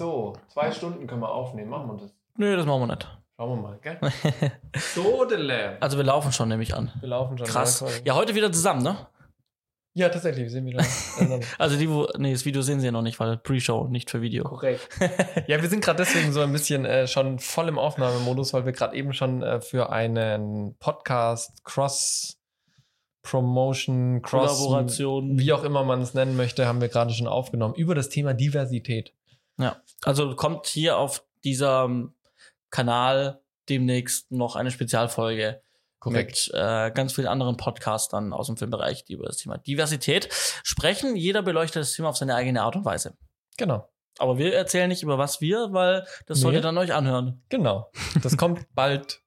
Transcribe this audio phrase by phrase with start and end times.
[0.00, 1.68] So, zwei Stunden können wir aufnehmen.
[1.68, 2.14] Machen wir das.
[2.38, 3.06] Nö, das machen wir nicht.
[3.36, 3.98] Schauen wir mal, gell?
[4.94, 5.76] so, Dele.
[5.78, 6.90] Also wir laufen schon, nehme ich an.
[7.00, 7.46] Wir laufen schon.
[7.46, 7.84] Krass.
[8.06, 8.96] Ja, heute wieder zusammen, ne?
[9.92, 10.44] Ja, tatsächlich.
[10.44, 10.82] Wir sind wieder.
[11.58, 14.22] Also die, wo, nee, das Video sehen sie ja noch nicht, weil Pre-Show, nicht für
[14.22, 14.44] Video.
[14.44, 14.88] Korrekt.
[15.46, 18.72] ja, wir sind gerade deswegen so ein bisschen äh, schon voll im Aufnahmemodus, weil wir
[18.72, 22.38] gerade eben schon äh, für einen Podcast Cross
[23.20, 25.38] Promotion, Cross Kollaboration.
[25.38, 28.32] wie auch immer man es nennen möchte, haben wir gerade schon aufgenommen über das Thema
[28.32, 29.12] Diversität.
[29.60, 32.14] Ja, also kommt hier auf diesem
[32.70, 35.62] Kanal demnächst noch eine Spezialfolge
[36.06, 40.28] mit äh, ganz vielen anderen Podcastern aus dem Filmbereich, die über das Thema Diversität
[40.64, 41.14] sprechen.
[41.14, 43.18] Jeder beleuchtet das Thema auf seine eigene Art und Weise.
[43.58, 43.86] Genau.
[44.18, 46.42] Aber wir erzählen nicht über was wir, weil das Nee.
[46.42, 47.42] sollt ihr dann euch anhören.
[47.50, 47.90] Genau.
[48.22, 49.20] Das kommt bald.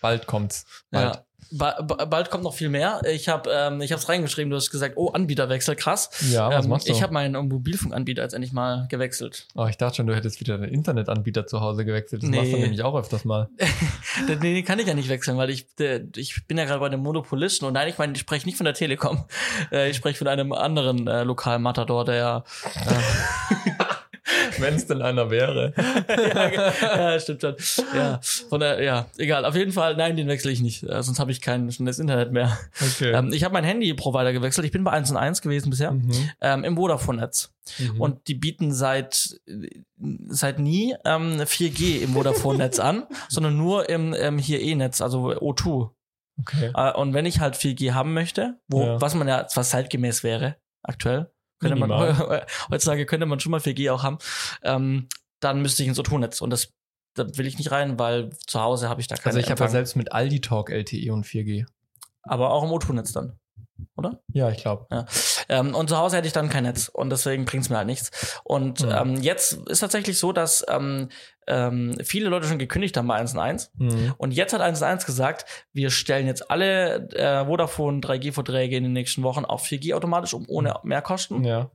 [0.00, 0.64] Bald kommt's.
[0.90, 1.16] Bald.
[1.16, 1.24] Ja.
[1.50, 3.00] Ba ba bald kommt noch viel mehr.
[3.10, 6.10] Ich habe ähm, ich hab's reingeschrieben, du hast gesagt, oh, Anbieterwechsel, krass.
[6.30, 6.92] Ja, was ähm, machst du?
[6.92, 9.46] Ich habe meinen Mobilfunkanbieter jetzt endlich mal gewechselt.
[9.54, 12.22] oh, ich dachte schon, du hättest wieder den Internetanbieter zu Hause gewechselt.
[12.22, 12.36] Das Nee.
[12.38, 13.48] machst du nämlich auch öfters mal.
[14.28, 16.88] Den, den kann ich ja nicht wechseln, weil ich, der, ich bin ja gerade bei
[16.88, 19.24] dem Monopolisten und nein, ich meine, ich spreche nicht von der Telekom.
[19.72, 22.44] Äh, ich spreche von einem anderen äh, lokalen Matador, der
[24.58, 25.72] Wenn es denn einer wäre.
[25.76, 26.72] ja,
[27.12, 27.56] ja, stimmt schon.
[27.94, 29.44] Ja, von der, ja, egal.
[29.44, 30.82] Auf jeden Fall, nein, den wechsle ich nicht.
[30.82, 32.58] Äh, sonst habe ich kein schnelles Internet mehr.
[32.80, 33.12] Okay.
[33.12, 34.64] Ähm, ich habe mein Handy-Provider gewechselt.
[34.66, 35.92] Ich bin bei 1 und 1 gewesen bisher.
[35.92, 36.30] Mhm.
[36.40, 37.52] Ähm, Im Vodafone-Netz.
[37.78, 38.00] Mhm.
[38.00, 39.40] Und die bieten seit,
[40.28, 45.90] seit nie ähm, 4G im Vodafone-Netz an, sondern nur im ähm, hier E-Netz, also O2.
[46.40, 46.70] okay.
[46.74, 49.00] Äh, und wenn ich halt 4G haben möchte, wo, Ja.
[49.00, 51.90] was man ja zwar zeitgemäß wäre, aktuell, könnte man,
[52.70, 54.18] heutzutage könnte man schon mal 4G auch haben,
[54.62, 55.08] ähm,
[55.40, 56.40] dann müsste ich ins O2-Netz.
[56.40, 56.72] Und das,
[57.14, 59.62] da will ich nicht rein, weil zu Hause habe ich da keine Also ich habe
[59.62, 61.66] ja selbst mit Aldi Talk LTE und 4G.
[62.22, 63.38] Aber auch im O2-Netz dann.
[63.96, 64.20] Oder?
[64.32, 64.86] Ja, ich glaube.
[64.90, 65.06] Ja.
[65.48, 68.38] Ähm, und zu Hause hätte ich dann kein Netz und deswegen bringt's mir halt nichts.
[68.44, 68.90] Und Mhm.
[68.92, 71.08] ähm, jetzt ist tatsächlich so, dass ähm,
[71.46, 73.70] ähm, viele Leute schon gekündigt haben bei 1 und 1.
[73.78, 74.14] Mhm.
[74.18, 78.82] Und jetzt hat 1 und 1 gesagt, wir stellen jetzt alle äh, Vodafone 3G-Verträge in
[78.84, 81.44] den nächsten Wochen auf 4G automatisch um, ohne Mehrkosten.
[81.44, 81.70] Ja.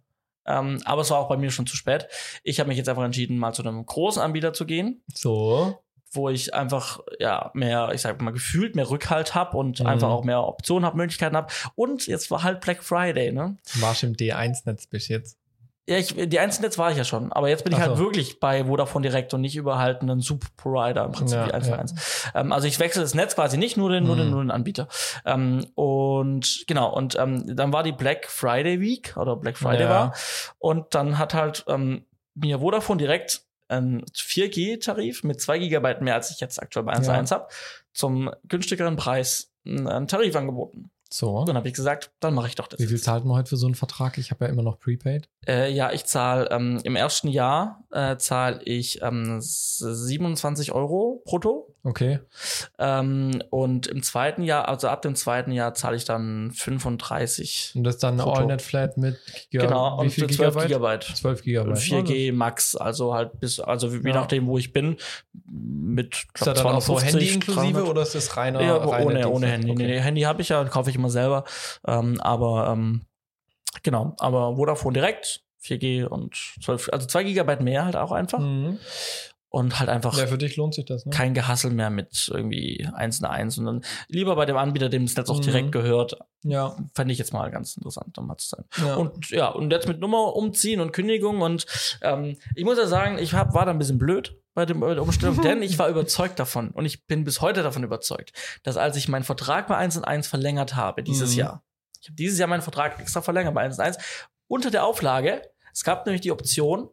[0.45, 2.07] Ähm, aber es war auch bei mir schon zu spät.
[2.43, 5.79] Ich habe mich jetzt einfach entschieden, mal zu einem großen Anbieter zu gehen, So.
[6.13, 9.85] Wo ich einfach ja mehr, ich sag mal, gefühlt mehr Rückhalt habe und Mhm.
[9.87, 11.51] einfach auch mehr Optionen habe, Möglichkeiten habe.
[11.75, 13.57] Und jetzt war halt Black Friday, ne?
[13.75, 15.37] Du warst im D1-Netz bis jetzt.
[15.85, 17.97] Ja, ich, die Einzelnetz war ich ja schon, aber jetzt bin ich halt so.
[17.97, 21.67] wirklich bei Vodafone direkt und nicht über halt einen Super-Provider im Prinzip Ja, wie 1
[21.67, 21.75] ja.
[21.77, 21.93] 1.
[22.35, 24.31] Ähm, also ich wechsle das Netz quasi nicht, nur den, nur den, Mhm.
[24.31, 24.87] nur den Anbieter.
[25.25, 29.89] Ähm, und genau, und ähm, dann war die Black Friday Week oder Black Friday Ja.
[29.89, 30.13] war
[30.57, 36.31] und dann hat halt ähm, mir Vodafone direkt einen 4G-Tarif mit 2 Gigabyte mehr, als
[36.31, 37.13] ich jetzt aktuell bei 1 Ja.
[37.13, 37.47] 1 habe,
[37.93, 40.89] zum günstigeren Preis einen Tarif angeboten.
[41.13, 41.43] So.
[41.45, 42.79] Dann habe ich gesagt, dann mache ich doch das.
[42.79, 44.17] Wie viel zahlt man heute für so einen Vertrag?
[44.17, 45.29] Ich habe ja immer noch Prepaid.
[45.47, 51.75] Äh, ja, ich zahle ähm, im ersten Jahr äh, zahle ich ähm, 27 Euro brutto.
[51.83, 52.19] Okay.
[52.79, 57.73] Ähm, und im zweiten Jahr, also ab dem zweiten Jahr zahle ich dann 35.
[57.75, 58.39] Und das ist dann eine Brutto.
[58.39, 59.19] AllNet-Flat mit
[59.51, 60.67] Giga genau, wie und viel für 12 Gigabyte?
[60.67, 61.03] Gigabyte.
[61.17, 61.69] 12 Gigabyte.
[61.73, 64.15] Und 4G Max, also halt bis, also je Ja.
[64.15, 64.95] nachdem, wo ich bin,
[65.45, 67.89] mit Ist da dann auch so 250, Handy inklusive 300.
[67.89, 69.71] oder ist das reiner Ja, reine ohne, ohne Handy.
[69.71, 69.85] Okay.
[69.85, 71.43] Nee, Handy habe ich ja, kaufe ich immer selber.
[71.85, 73.01] Ähm, aber ähm,
[73.83, 78.39] genau, aber Vodafone direkt, 4G und 12, also 2 Gigabyte mehr halt auch einfach.
[78.39, 78.79] Mhm.
[79.55, 81.11] Und halt einfach Ja, für dich lohnt sich das, ne?
[81.11, 85.15] kein Gehassel mehr mit irgendwie 1 und 1, sondern lieber bei dem Anbieter, dem das
[85.15, 85.41] Netz auch Mhm.
[85.43, 86.75] direkt gehört, Ja.
[86.95, 88.65] fände ich jetzt mal ganz interessant, um mal zu sein.
[88.83, 88.95] ja.
[88.95, 91.67] Und ja, und jetzt mit Nummer umziehen und Kündigung und
[92.01, 94.91] ähm, ich muss ja sagen, ich hab, war da ein bisschen blöd bei dem- bei
[94.95, 98.33] der Umstellung, denn ich war überzeugt davon und ich bin bis heute davon überzeugt,
[98.63, 101.37] dass als ich meinen Vertrag bei 1 und 1 verlängert habe, dieses Mhm.
[101.39, 101.63] Jahr,
[102.01, 103.97] ich habe dieses Jahr meinen Vertrag extra verlängert bei 1 und 1,
[104.47, 106.89] unter der Auflage, es gab nämlich die Option,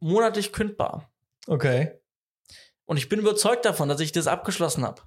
[0.00, 1.10] monatlich kündbar.
[1.46, 1.98] Okay.
[2.84, 5.02] Und ich bin überzeugt davon, dass ich das abgeschlossen habe.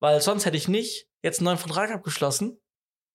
[0.00, 2.58] Weil sonst hätte ich nicht jetzt einen neuen Vertrag abgeschlossen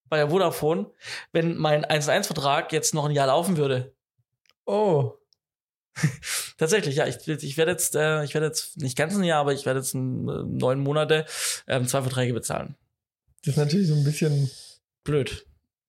[0.09, 0.91] bei der Vodafone,
[1.31, 3.95] wenn mein 1-1-Vertrag jetzt noch ein Jahr laufen würde.
[4.65, 5.13] Oh.
[6.57, 7.07] Tatsächlich, ja.
[7.07, 9.79] Ich, ich werde jetzt, äh, ich werde jetzt nicht ganz ein Jahr, aber ich werde
[9.79, 11.25] jetzt ein, äh, neun Monate
[11.67, 12.75] ähm, zwei Verträge bezahlen.
[13.43, 14.49] Das ist natürlich so ein bisschen.
[15.03, 15.45] Blöd.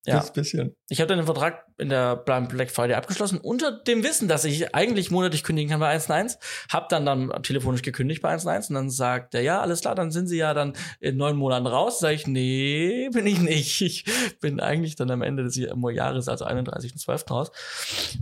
[0.06, 0.16] Ja.
[0.16, 0.76] Das bisschen.
[0.90, 4.74] Ich habe dann den Vertrag in der Black Friday abgeschlossen, unter dem Wissen, dass ich
[4.74, 6.36] eigentlich monatlich kündigen kann bei 1.1.
[6.70, 10.10] Hab dann dann telefonisch gekündigt bei 1.1 und dann sagt er, ja, alles klar, dann
[10.10, 12.00] sind sie ja dann in neun Monaten raus.
[12.00, 13.80] Sag ich, nee, bin ich nicht.
[13.80, 14.04] Ich
[14.40, 17.28] bin eigentlich dann am Ende des Jahr- Jahres, also 31.12.
[17.30, 17.50] raus.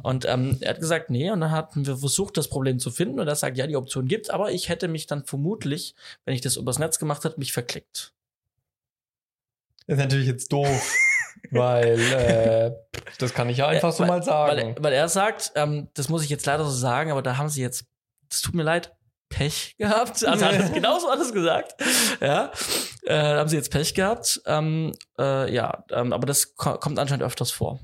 [0.03, 3.19] Und ähm, er hat gesagt, nee, und dann hatten wir versucht, das Problem zu finden
[3.19, 5.95] und er sagt, ja, die Option gibt's, aber ich hätte mich dann vermutlich,
[6.25, 8.13] wenn ich das übers Netz gemacht hätte, mich verklickt.
[9.87, 10.97] Das ist natürlich jetzt doof.
[11.51, 12.73] Weil äh,
[13.19, 14.75] Das kann ich ja einfach Ja, so weil- mal sagen.
[14.77, 17.49] Weil, weil er sagt, ähm, das muss ich jetzt leider so sagen, aber da haben
[17.49, 17.85] sie jetzt,
[18.29, 18.93] das tut mir leid,
[19.29, 20.25] Pech gehabt.
[20.27, 21.75] Also er hat es genauso alles gesagt.
[22.21, 22.53] Ja,
[23.07, 24.41] äh, haben sie jetzt Pech gehabt.
[24.47, 27.81] Ähm, äh, ja, ähm, aber das ko kommt anscheinend öfters vor.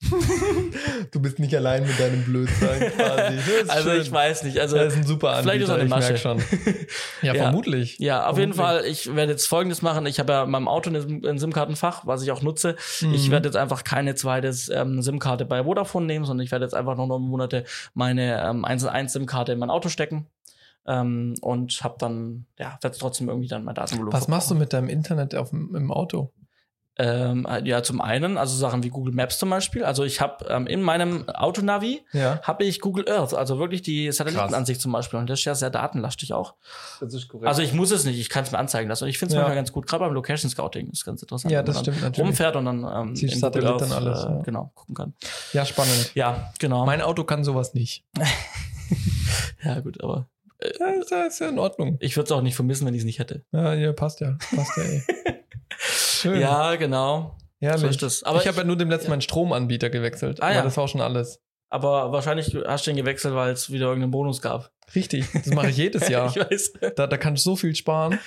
[1.10, 3.38] du bist nicht allein mit deinem Blödsein quasi.
[3.68, 4.00] Also schön.
[4.02, 4.60] ich weiß nicht.
[4.60, 6.18] Also Das ist ein super Anbieter, vielleicht ist er eine ich merk Masche.
[6.18, 6.42] schon.
[7.22, 7.42] Ja, Ja.
[7.42, 7.98] vermutlich.
[7.98, 8.82] Ja, auf jeden Vermutlich.
[8.84, 8.90] Fall.
[8.90, 10.06] Ich werde jetzt Folgendes machen.
[10.06, 12.76] Ich habe ja in meinem Auto ein SIM-Kartenfach, was ich auch nutze.
[13.00, 13.14] Mhm.
[13.14, 16.74] Ich werde jetzt einfach keine zweite ähm, SIM-Karte bei Vodafone nehmen, sondern ich werde jetzt
[16.74, 20.26] einfach noch neun Monate meine ähm, 1 1 SIM-Karte in mein Auto stecken.
[20.86, 24.12] Ähm, und habe dann, ja, werde trotzdem irgendwie dann mein Datenvolumen.
[24.12, 26.32] Was machst du mit deinem Internet auf, im Auto?
[27.00, 29.84] Ähm, ja, zum einen, also Sachen wie Google Maps zum Beispiel.
[29.84, 32.40] Also ich habe ähm, in meinem Autonavi Ja.
[32.42, 35.20] habe ich Google Earth, also wirklich die Satellitenansicht zum Beispiel.
[35.20, 36.54] Und das ist ja sehr datenlastig auch.
[37.00, 37.46] Das ist korrekt.
[37.46, 39.04] Also ich muss es nicht, ich kann es mir anzeigen lassen.
[39.04, 39.42] Und ich finde es Ja.
[39.42, 41.52] manchmal ganz gut, gerade beim Location Scouting ist ganz interessant.
[41.52, 42.26] ja, wenn das man dann stimmt natürlich.
[42.28, 44.42] Rumfährt und dann ähm, Siehst in Google Satelliten Earth, alles, äh, ja.
[44.42, 45.14] genau gucken kann.
[45.52, 46.10] Ja, spannend.
[46.14, 46.84] Ja, genau.
[46.84, 48.04] Mein Auto kann sowas nicht.
[49.64, 50.28] ja, gut, aber
[50.80, 51.96] Ja, ist ja, ist ja in Ordnung.
[52.00, 53.44] ich würde es auch nicht vermissen, wenn ich es nicht hätte.
[53.52, 54.36] Ja, ja, passt ja.
[54.56, 55.02] Passt ja eh.
[56.18, 56.40] Schön.
[56.40, 57.36] Ja, genau.
[57.60, 57.80] Herrlich.
[57.80, 58.22] so ist das.
[58.22, 59.10] Aber ich habe ja nur dem letzten ja.
[59.10, 60.42] meinen Stromanbieter gewechselt.
[60.42, 60.62] Ah, ja.
[60.62, 61.40] das war schon alles.
[61.70, 64.72] Aber wahrscheinlich hast du den gewechselt, weil es wieder irgendeinen Bonus gab.
[64.94, 65.30] Richtig.
[65.32, 66.30] Das mache ich jedes Jahr.
[66.30, 66.72] ich weiß.
[66.96, 68.18] Da, da kannst du so viel sparen.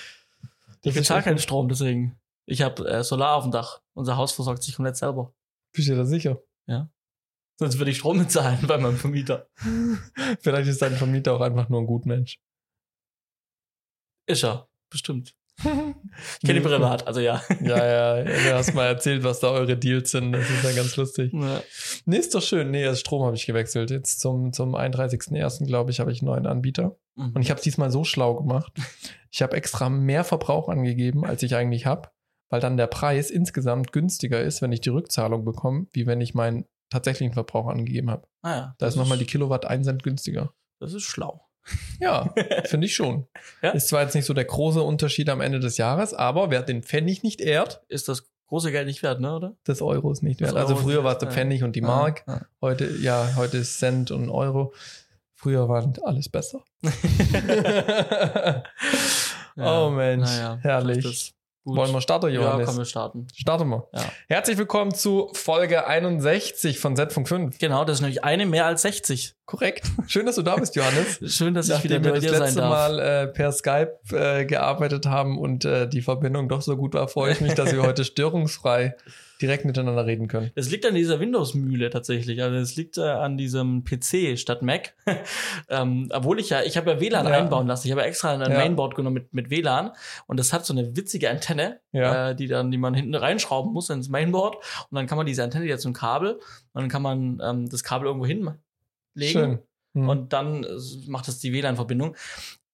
[0.83, 1.39] Ich Das bezahle keinen.
[1.39, 2.19] Strom, deswegen.
[2.45, 3.81] Ich habe äh, Solar auf dem Dach.
[3.93, 5.33] Unser Haus versorgt sich komplett selber.
[5.73, 6.41] Bist du dir da sicher?
[7.61, 9.47] Sonst würde ich Strom bezahlen bei meinem Vermieter.
[10.39, 12.39] Vielleicht ist dein Vermieter auch einfach nur ein Gutmensch.
[14.25, 15.35] Ist er, bestimmt.
[15.63, 17.42] Ich kenne ihn privat, also ja.
[17.62, 20.31] Ja, ja, du hast mal erzählt, was da eure Deals sind.
[20.31, 21.31] Das ist ja ganz lustig.
[21.34, 21.62] Ja.
[22.06, 22.72] Nee, ist doch schön.
[22.72, 23.92] Nee, das Strom habe ich gewechselt.
[23.92, 25.66] Jetzt zum, zum 31.01.
[25.66, 26.96] glaube ich, habe ich einen neuen Anbieter.
[27.16, 27.34] Mhm.
[27.34, 28.74] Und ich habe es diesmal so schlau gemacht.
[29.31, 32.10] Ich habe extra mehr Verbrauch angegeben, als ich eigentlich habe,
[32.50, 36.34] weil dann der Preis insgesamt günstiger ist, wenn ich die Rückzahlung bekomme, wie wenn ich
[36.34, 38.28] meinen tatsächlichen Verbrauch angegeben habe.
[38.42, 40.54] ah, ja, Da ist nochmal die Kilowatt 1 Cent günstiger.
[40.80, 41.48] Das ist schlau.
[42.00, 42.34] Ja,
[42.66, 43.28] finde ich schon.
[43.62, 43.72] Ja.
[43.72, 46.81] Ist zwar jetzt nicht so der große Unterschied am Ende des Jahres, aber wer den
[46.84, 49.56] Pfennig nicht ehrt, Ist das große Geld nicht wert, ne, oder?
[49.68, 50.58] des Euros nicht Des wert.
[50.58, 51.88] Also früher nicht war es der Pfennig und die Ja.
[51.88, 52.24] Mark.
[52.28, 52.42] Ja.
[52.62, 54.74] Heute, ja, heute ist Cent und Euro.
[55.36, 56.62] Früher war alles besser.
[59.58, 59.81] Ja.
[59.86, 61.34] Oh Mensch, Naja, herrlich.
[61.63, 61.72] Das.
[61.72, 61.78] Gut.
[61.78, 62.68] Wollen wir starten, Ja, Johannes?
[62.68, 63.28] komm, wir starten.
[63.36, 63.88] Starten wir.
[63.94, 64.02] Ja.
[64.28, 67.60] Herzlich willkommen zu Folge 61 von Z-Funk 5.
[67.60, 69.36] Genau, das ist nämlich eine mehr als 60.
[69.46, 69.86] Korrekt.
[70.08, 71.19] Schön, dass du da bist, Johannes.
[71.36, 72.69] Schön, dass ich wieder Nachdem wir bei das dir sein letzte darf.
[72.69, 77.08] Mal äh, per Skype äh, gearbeitet haben und äh, die Verbindung doch so gut war,
[77.08, 78.96] freue ich mich, dass wir heute störungsfrei
[79.41, 80.51] direkt miteinander reden können.
[80.55, 82.41] Das liegt an dieser Windows-Mühle tatsächlich.
[82.41, 84.93] Also es liegt äh, an diesem PC statt Mac.
[85.69, 87.33] ähm, obwohl ich ja, ich habe ja WLAN Ja.
[87.33, 87.88] einbauen lassen.
[87.88, 88.49] Ich habe ja extra ein Ja.
[88.49, 89.91] Mainboard genommen mit, mit WLAN
[90.27, 92.29] und das hat so eine witzige Antenne, Ja.
[92.29, 94.55] äh, die dann, die man hinten reinschrauben muss ins Mainboard
[94.89, 96.41] und dann kann man diese Antenne jetzt zum Kabel und
[96.81, 98.55] dann kann man ähm, das Kabel irgendwo hinlegen
[99.15, 99.59] Schön.
[99.95, 100.09] Hm.
[100.09, 100.67] und dann äh,
[101.07, 102.15] macht es die WLAN-Verbindung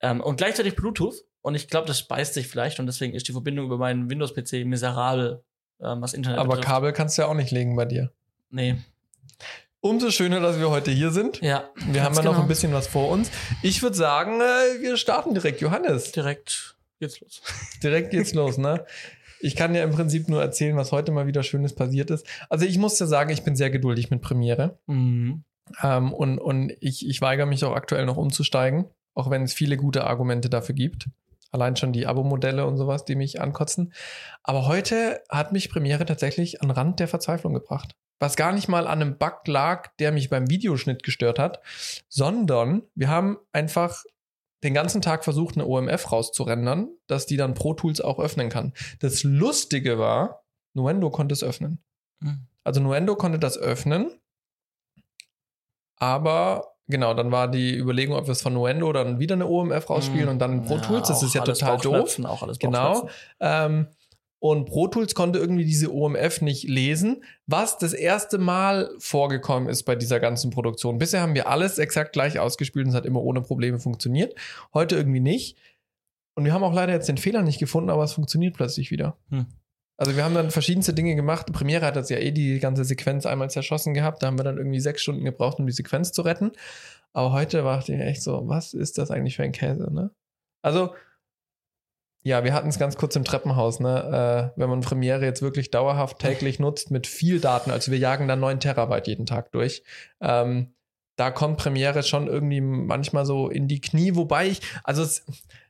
[0.02, 3.32] ähm, und gleichzeitig Bluetooth und ich glaube, das speist sich vielleicht und deswegen ist die
[3.32, 5.44] Verbindung über meinen Windows-PC miserabel,
[5.82, 6.68] ähm, was Internet Aber betrifft.
[6.68, 8.12] Kabel kannst du ja auch nicht legen bei dir.
[8.50, 8.76] Nee.
[9.80, 11.40] Umso schöner, dass wir heute hier sind.
[11.42, 11.70] Ja.
[11.88, 12.42] Wir haben ja noch genau.
[12.42, 13.30] ein bisschen was vor uns.
[13.62, 15.62] Ich würde sagen, äh, wir starten direkt.
[15.62, 17.42] Johannes, Direkt geht's los.
[17.84, 18.86] direkt geht's los, ne?
[19.40, 22.26] Ich kann ja im Prinzip nur erzählen, was heute mal wieder Schönes passiert ist.
[22.50, 24.80] Also ich muss ja sagen, ich bin sehr geduldig mit Premiere.
[24.88, 25.44] Mhm.
[25.84, 29.78] Ähm, und und ich, ich weigere mich auch aktuell noch umzusteigen, auch wenn es viele
[29.78, 31.08] gute Argumente dafür gibt.
[31.52, 33.94] Allein schon die Abo-Modelle und sowas, die mich ankotzen.
[34.44, 37.96] Aber heute hat mich Premiere tatsächlich an Rand der Verzweiflung gebracht.
[38.20, 41.62] Was gar nicht mal an einem Bug lag, der mich beim Videoschnitt gestört hat,
[42.10, 44.04] sondern wir haben einfach
[44.64, 48.74] den ganzen Tag versucht, eine OMF rauszurendern, dass die dann Pro Tools auch öffnen kann.
[49.00, 51.84] Das Lustige war, Nuendo konnte es öffnen.
[52.20, 52.48] Mhm.
[52.64, 54.12] Also Nuendo konnte das öffnen,
[55.96, 59.90] aber genau, dann war die Überlegung, ob wir es von Nuendo dann wieder eine OMF
[59.90, 61.08] rausspielen und dann Pro Tools.
[61.08, 62.20] Das auch ist ja total doof.
[62.26, 63.10] Auch alles Genau.
[63.40, 63.88] Ähm,
[64.40, 69.84] und Pro Tools konnte irgendwie diese OMF nicht lesen, was das erste Mal vorgekommen ist
[69.84, 71.00] bei dieser ganzen Produktion.
[71.00, 74.36] Bisher haben wir alles exakt gleich ausgespielt und es hat immer ohne Probleme funktioniert.
[74.74, 75.58] Heute irgendwie nicht.
[76.36, 79.18] Und wir haben auch leider jetzt den Fehler nicht gefunden, aber es funktioniert plötzlich wieder.
[79.32, 79.48] Hm.
[79.98, 81.52] Also wir haben dann verschiedenste Dinge gemacht.
[81.52, 84.22] Premiere hat das ja eh die ganze Sequenz einmal zerschossen gehabt.
[84.22, 86.52] Da haben wir dann irgendwie sechs Stunden gebraucht, um die Sequenz zu retten.
[87.14, 90.12] Aber heute war ich echt so, was ist das eigentlich für ein Käse, ne?
[90.62, 90.94] Also,
[92.24, 94.54] ja, wir hatten es ganz kurz im Treppenhaus, ne?
[94.56, 98.28] Äh, wenn man Premiere jetzt wirklich dauerhaft täglich nutzt mit viel Daten, also wir jagen
[98.28, 99.84] dann 9 Terabyte jeden Tag durch.
[100.22, 100.74] Ähm,
[101.16, 105.26] da kommt Premiere schon irgendwie manchmal so in die Knie, wobei ich, also es,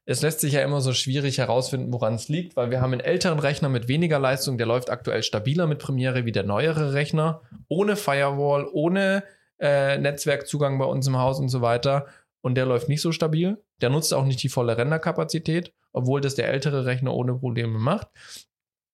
[0.10, 3.02] es lässt sich ja immer so schwierig herausfinden, woran es liegt, weil wir haben einen
[3.02, 7.42] älteren Rechner mit weniger Leistung, der läuft aktuell stabiler mit Premiere wie der neuere Rechner
[7.68, 9.26] ohne Firewall, ohne
[9.60, 12.06] äh, Netzwerkzugang bei uns im Haus und so weiter.
[12.40, 13.62] Und der läuft nicht so stabil.
[13.82, 18.08] Der nutzt auch nicht die volle Renderkapazität, obwohl das der ältere Rechner ohne Probleme macht.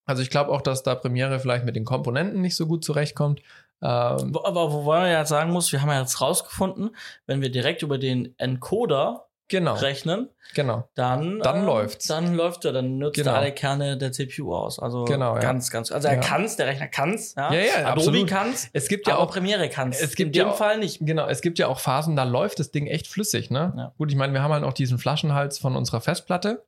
[0.05, 3.41] Also ich glaube auch, dass da Premiere vielleicht mit den Komponenten nicht so gut zurechtkommt.
[3.83, 6.95] Ähm, Aber wo man ja sagen muss, wir haben ja jetzt rausgefunden,
[7.27, 9.27] wenn wir direkt über den Encoder
[9.59, 10.87] genau, rechnen, genau.
[10.95, 12.07] dann, Dann äh, läuft's.
[12.07, 13.31] Dann läuft er, dann nutzt Genau.
[13.31, 14.79] er alle Kerne der CPU aus.
[14.79, 15.39] Also Genau, ja.
[15.41, 15.91] ganz, ganz.
[15.91, 16.19] Also er Ja.
[16.21, 17.53] kann's, der Rechner kann's, ja.
[17.53, 18.27] Ja, ja, Adobe absolut.
[18.27, 20.01] kann's, Es gibt ja aber auch Premiere kann's.
[20.01, 20.99] es gibt in ja dem auch- Fall nicht.
[21.05, 23.91] Genau, es gibt ja auch Phasen, da läuft das Ding echt flüssig, ne?
[23.97, 26.65] Gut, ich meine, wir haben halt auch diesen Flaschenhals von unserer Festplatte.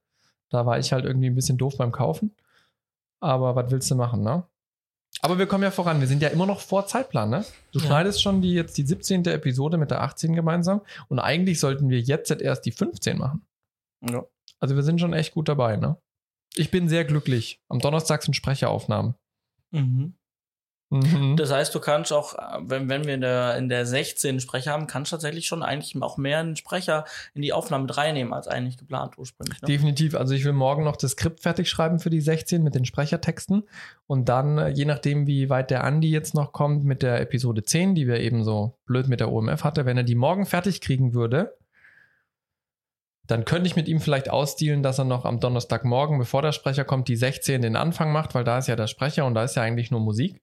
[0.49, 2.35] Da war ich halt irgendwie ein bisschen doof beim Kaufen.
[3.19, 4.43] Aber was willst du machen, ne?
[5.25, 5.99] Aber wir kommen ja voran.
[5.99, 7.45] Wir sind ja immer noch vor Zeitplan, ne?
[7.71, 7.85] Du Ja.
[7.87, 9.25] schneidest schon die, jetzt die 17.
[9.25, 10.81] Episode mit der 18 gemeinsam.
[11.07, 13.41] Und eigentlich sollten wir jetzt erst die 15 machen.
[14.07, 14.23] Ja.
[14.59, 15.97] Also wir sind schon echt gut dabei, ne?
[16.55, 17.59] Ich bin sehr glücklich.
[17.67, 19.15] Am Donnerstag sind Sprecheraufnahmen.
[19.71, 20.13] Mhm.
[20.89, 21.35] Mhm.
[21.35, 24.71] Das heißt, du kannst auch, äh, wenn, wenn wir in der, in der 16 Sprecher
[24.71, 28.33] haben, kannst du tatsächlich schon eigentlich auch mehr einen Sprecher in die Aufnahme mit reinnehmen,
[28.33, 29.61] als eigentlich geplant ursprünglich.
[29.61, 29.67] Ne?
[29.67, 30.15] Definitiv.
[30.15, 33.63] Also ich will morgen noch das Skript fertig schreiben für die 16 mit den Sprechertexten.
[34.05, 37.63] Und dann, äh, je nachdem, wie weit der Andi jetzt noch kommt mit der Episode
[37.63, 40.81] 10, die wir eben so blöd mit der OMF hatte, wenn er die morgen fertig
[40.81, 41.57] kriegen würde,
[43.27, 46.85] dann könnte ich mit ihm vielleicht ausdealen, dass er noch am Donnerstagmorgen, bevor der Sprecher
[46.85, 49.55] kommt, die 16 den Anfang macht, weil da ist ja der Sprecher und da ist
[49.55, 50.41] ja eigentlich nur Musik.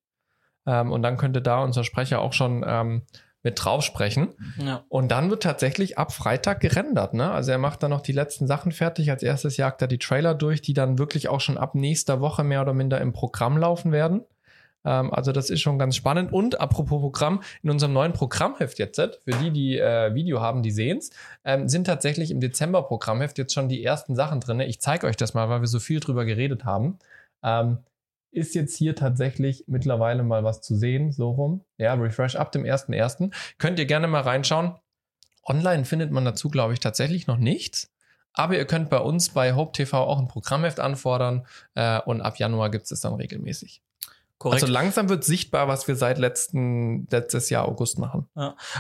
[0.66, 3.02] Ähm, und dann könnte da unser Sprecher auch schon ähm,
[3.42, 4.34] mit drauf sprechen.
[4.58, 4.84] ja.
[4.88, 7.14] Und dann wird tatsächlich ab Freitag gerendert.
[7.14, 7.30] Ne?
[7.30, 9.10] Also er macht dann noch die letzten Sachen fertig.
[9.10, 12.44] Als erstes jagt er die Trailer durch, die dann wirklich auch schon ab nächster Woche
[12.44, 14.22] mehr oder minder im Programm laufen werden.
[14.84, 16.32] Ähm, also das ist schon ganz spannend.
[16.32, 20.70] Und apropos Programm, in unserem neuen Programmheft jetzt, für die, die äh, Video haben, die
[20.70, 21.10] sehen's,
[21.44, 24.60] ähm, sind tatsächlich im Dezember Programmheft jetzt schon die ersten Sachen drin.
[24.60, 26.98] Ich zeige euch das mal, weil wir so viel drüber geredet haben.
[27.42, 27.78] Ähm,
[28.32, 31.64] ist jetzt hier tatsächlich mittlerweile mal was zu sehen, so rum.
[31.76, 33.32] Ja, Refresh ab dem 1.1.
[33.58, 34.74] Könnt ihr gerne mal reinschauen.
[35.44, 37.92] Online findet man dazu, glaube ich, tatsächlich noch nichts.
[38.32, 42.38] Aber ihr könnt bei uns bei Hope TV auch ein Programmheft anfordern äh, und ab
[42.38, 43.82] Januar gibt es dann regelmäßig.
[44.42, 44.62] Korrekt.
[44.64, 48.26] Also langsam wird sichtbar, was wir seit letzten, letztes Jahr August machen.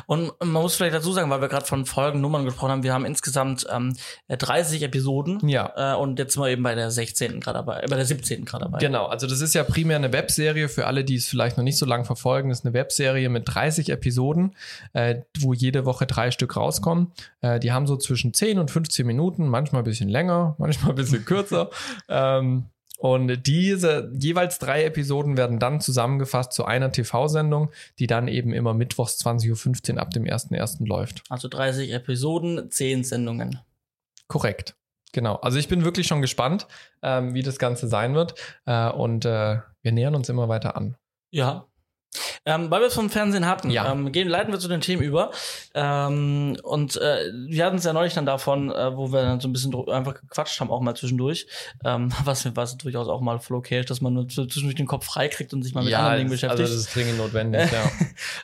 [0.06, 3.04] Und man muss vielleicht dazu sagen, weil wir gerade von Folgennummern gesprochen haben, wir haben
[3.04, 3.94] insgesamt ähm,
[4.28, 5.94] 30 Episoden Ja.
[5.94, 7.38] äh, und jetzt sind wir eben bei der 16.
[7.38, 8.44] gerade dabei, äh, bei der 17.
[8.44, 8.78] gerade dabei.
[8.78, 11.78] Genau, also das ist ja primär eine Webserie für alle, die es vielleicht noch nicht
[11.78, 12.48] so lang verfolgen.
[12.48, 14.56] Das ist eine Webserie mit 30 Episoden,
[14.94, 17.12] äh, wo jede Woche drei Stück rauskommen.
[17.40, 20.96] Äh, die haben so zwischen 10 und 15 Minuten, manchmal ein bisschen länger, manchmal ein
[20.96, 21.70] bisschen kürzer.
[22.08, 22.64] ähm,
[23.02, 28.74] und diese jeweils drei Episoden werden dann zusammengefasst zu einer TV-Sendung, die dann eben immer
[28.74, 30.86] mittwochs 20.15 Uhr ab dem 1.1.
[30.86, 31.24] läuft.
[31.28, 33.58] Also 30 Episoden, 10 Sendungen.
[34.28, 34.76] Korrekt.
[35.10, 35.34] Genau.
[35.34, 36.68] Also ich bin wirklich schon gespannt,
[37.02, 38.36] ähm, wie das Ganze sein wird.
[38.66, 40.94] Äh, und äh, wir nähern uns immer weiter an.
[41.32, 41.66] Ja.
[42.44, 43.90] Ähm, weil wir es vom Fernsehen hatten, Ja.
[43.92, 45.30] ähm, gehen, leiten wir zu den Themen über.
[45.74, 49.48] Ähm, und äh, wir hatten es ja neulich dann davon, äh, wo wir dann so
[49.48, 51.46] ein bisschen einfach gequatscht haben, auch mal zwischendurch.
[51.84, 55.28] Ähm, was, was durchaus auch mal flow ist, dass man nur zwischendurch den Kopf frei
[55.28, 56.60] kriegt und sich mal mit anderen Dingen beschäftigt.
[56.60, 57.90] Also das ist dringend notwendig, ja.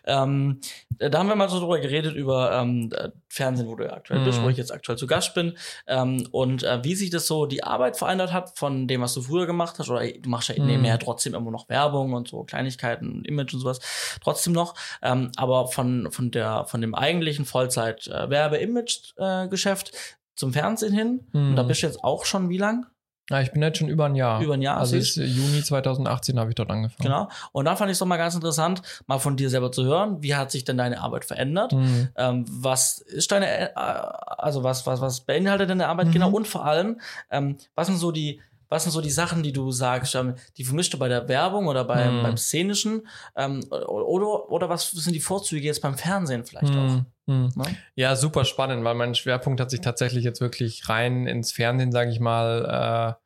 [0.23, 0.61] Ähm,
[0.99, 3.93] äh, da haben wir mal so drüber geredet, über ähm, äh, Fernsehen, wo du ja
[3.93, 4.45] aktuell bist, Mhm.
[4.45, 5.57] wo ich jetzt aktuell zu Gast bin.
[5.87, 9.23] Ähm, und äh, wie sich das so die Arbeit verändert hat von dem, was du
[9.23, 9.91] früher gemacht hast.
[9.91, 10.67] Oder du machst ja Mhm.
[10.67, 13.81] nebenher trotzdem immer noch Werbung und so Kleinigkeiten, Image und sowas.
[14.23, 14.75] Trotzdem noch.
[15.03, 19.93] Ähm, aber von, von, der, von dem eigentlichen Vollzeit-Werbe-Image-Geschäft
[20.35, 21.27] zum Fernsehen hin.
[21.33, 21.51] Mhm.
[21.51, 22.87] Und da bist du jetzt auch schon wie lang?
[23.31, 23.41] Ja.
[23.41, 24.41] Ich bin jetzt schon über ein Jahr.
[24.43, 24.79] Über ein Jahr.
[24.79, 27.03] Also ist, äh, Juni 2018 habe ich dort angefangen.
[27.03, 27.29] Genau.
[27.53, 30.23] Und dann fand ich es doch mal ganz interessant, mal von dir selber zu hören,
[30.23, 31.73] wie hat sich denn deine Arbeit verändert?
[31.73, 32.09] Mhm.
[32.17, 36.13] Ähm, was ist deine, äh, also was, was, was beinhaltet deine Arbeit Mhm.
[36.13, 36.31] genau?
[36.31, 39.71] Und vor allem, ähm, was sind so die, was sind so die Sachen, die du
[39.71, 42.23] sagst, ähm, die vermischst du bei der Werbung oder beim, Mhm.
[42.23, 43.07] beim Szenischen?
[43.37, 46.83] Ähm, oder, oder was sind die Vorzüge jetzt beim Fernsehen vielleicht auch?
[46.83, 47.07] Mhm.
[47.27, 47.53] Mhm.
[47.57, 47.65] Ne?
[47.95, 52.11] Ja, super spannend, weil mein Schwerpunkt hat sich tatsächlich jetzt wirklich rein ins Fernsehen, sage
[52.11, 53.23] ich mal, äh,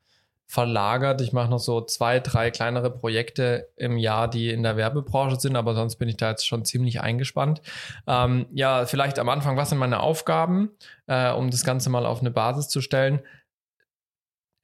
[0.46, 1.22] verlagert.
[1.22, 5.56] Ich mache noch so zwei, drei kleinere Projekte im Jahr, die in der Werbebranche sind,
[5.56, 7.62] aber sonst bin ich da jetzt schon ziemlich eingespannt.
[8.06, 10.70] Ähm, ja, vielleicht am Anfang, was sind meine Aufgaben,
[11.06, 13.20] äh, um das Ganze mal auf eine Basis zu stellen.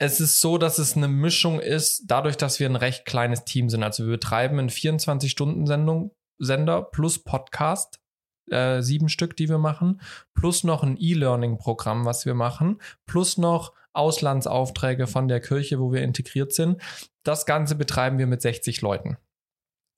[0.00, 3.68] Es ist so, dass es eine Mischung ist, dadurch, dass wir ein recht kleines Team
[3.68, 3.82] sind.
[3.82, 8.00] Also wir betreiben einen 24-Stunden-Sendung, Sender plus Podcast,
[8.48, 10.00] äh, sieben Stück, die wir machen,
[10.34, 16.02] plus noch ein E-Learning-Programm, was wir machen, plus noch Auslandsaufträge von der Kirche, wo wir
[16.02, 16.80] integriert sind.
[17.24, 19.16] Das Ganze betreiben wir mit 60 Leuten.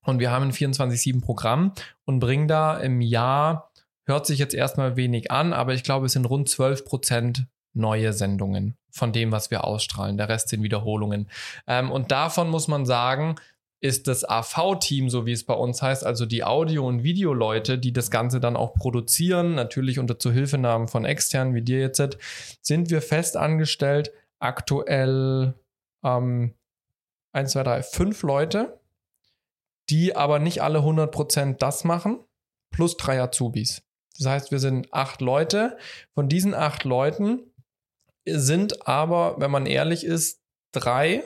[0.07, 1.75] Und wir haben ein 24-7-Programm
[2.07, 3.71] und bringen da im Jahr,
[4.07, 8.15] hört sich jetzt erstmal wenig an, aber ich glaube, es sind rund 12 Prozent neue
[8.15, 10.17] Sendungen von dem, was wir ausstrahlen.
[10.17, 11.29] Der Rest sind Wiederholungen.
[11.67, 13.37] Ähm, und davon muss man sagen,
[13.81, 17.93] ist das AV-Team, so wie es bei uns heißt, also die Audio- und Videoleute, die
[17.93, 22.19] das Ganze dann auch produzieren, natürlich unter Zuhilfenahmen von externen wie dir jetzt,
[22.61, 24.13] sind wir fest angestellt.
[24.39, 25.55] Aktuell
[26.05, 26.55] ähm,
[27.33, 28.81] 1, 2, 3, 5 Leute,
[29.89, 32.21] die aber nicht alle 100% das machen,
[32.71, 33.83] plus drei Azubis.
[34.19, 35.79] Das heißt, wir sind acht Leute.
[36.15, 37.50] Von diesen acht Leuten
[38.39, 40.41] sind aber, wenn man ehrlich ist,
[40.73, 41.23] drei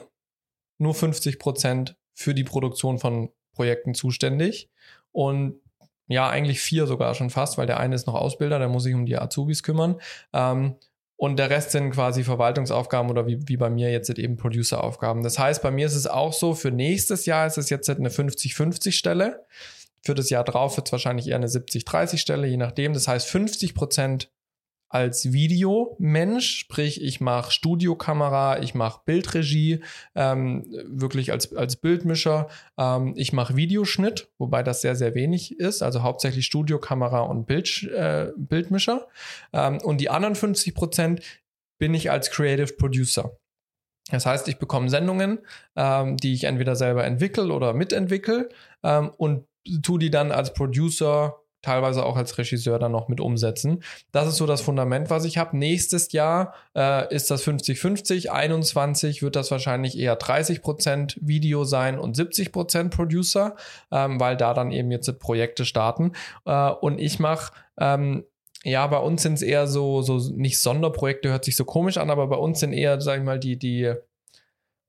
[0.77, 4.69] nur 50 Prozent für die Produktion von Projekten zuständig.
[5.11, 5.61] Und
[6.07, 8.93] ja, eigentlich vier sogar schon fast, weil der eine ist noch Ausbilder, der muss sich
[8.93, 9.99] um die Azubis kümmern.
[10.33, 10.75] Ähm,
[11.17, 15.23] und der Rest sind quasi Verwaltungsaufgaben oder wie, wie bei mir jetzt eben Produceraufgaben.
[15.23, 18.09] Das heißt, bei mir ist es auch so, für nächstes Jahr ist es jetzt eine
[18.09, 19.45] 50-50 Stelle.
[20.03, 22.93] Für das Jahr drauf wird es wahrscheinlich eher eine 70-30 Stelle, je nachdem.
[22.93, 24.29] Das heißt, 50 Prozent
[24.95, 29.81] als Videomensch, sprich ich mache Studiokamera, ich mache Bildregie,
[30.15, 32.47] ähm, wirklich als, als Bildmischer,
[32.77, 37.83] ähm, ich mache Videoschnitt, wobei das sehr, sehr wenig ist, also hauptsächlich Studiokamera und Bild,
[37.83, 39.07] äh, Bildmischer.
[39.51, 41.21] Ähm, und die anderen 50 Prozent
[41.77, 43.37] bin ich als Creative Producer.
[44.11, 45.39] Das heißt, ich bekomme Sendungen,
[45.75, 48.47] ähm, die ich entweder selber entwickle oder mitentwickle
[48.81, 49.45] ähm, und
[49.83, 53.83] tue die dann als Producer teilweise auch als Regisseur dann noch mit umsetzen.
[54.11, 55.57] Das ist so das Fundament, was ich habe.
[55.57, 62.15] Nächstes Jahr äh, ist das 50-50, 21 wird das wahrscheinlich eher 30% Video sein und
[62.15, 63.55] 70% Producer,
[63.91, 66.13] ähm, weil da dann eben jetzt Projekte starten.
[66.45, 68.25] Äh, und ich mache ähm,
[68.63, 72.09] ja, bei uns sind es eher so, so nicht Sonderprojekte, hört sich so komisch an,
[72.09, 73.93] aber bei uns sind eher, sag ich mal, die, die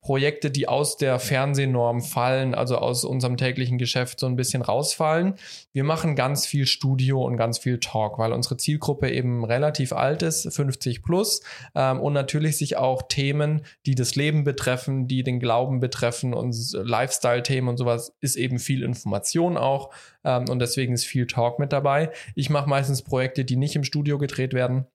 [0.07, 5.35] Projekte, die aus der Fernsehnorm fallen, also aus unserem täglichen Geschäft so ein bisschen rausfallen.
[5.73, 10.23] Wir machen ganz viel Studio und ganz viel Talk, weil unsere Zielgruppe eben relativ alt
[10.23, 11.41] ist, 50 plus,
[11.75, 16.55] ähm, und natürlich sich auch Themen, die das Leben betreffen, die den Glauben betreffen und
[16.73, 19.91] Lifestyle-Themen und sowas, ist eben viel Information auch
[20.23, 22.13] ähm, und deswegen ist viel Talk mit dabei.
[22.37, 24.87] Ich mache meistens Projekte, die nicht im Studio gedreht werden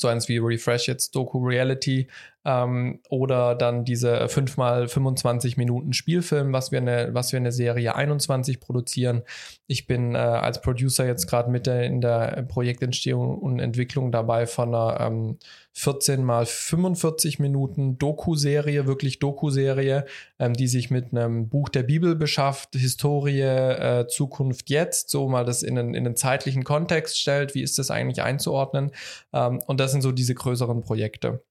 [0.00, 2.08] so eins wie Refresh jetzt Doku Reality
[2.44, 7.52] ähm, oder dann diese 5 mal 25 Minuten Spielfilm, was wir eine, was wir eine
[7.52, 9.22] Serie 21 produzieren.
[9.66, 14.46] Ich bin äh, als Producer jetzt gerade mit der, in der Projektentstehung und Entwicklung dabei
[14.46, 15.38] von einer ähm,
[15.78, 20.06] 14 mal 45 Minuten Doku-Serie, wirklich Doku-Serie,
[20.38, 25.44] ähm, die sich mit einem Buch der Bibel beschafft, Historie, äh, Zukunft jetzt, so mal
[25.44, 28.90] das in einen, in einen zeitlichen Kontext stellt, wie ist das eigentlich einzuordnen.
[29.34, 31.44] Ähm, und das sind so diese größeren Projekte.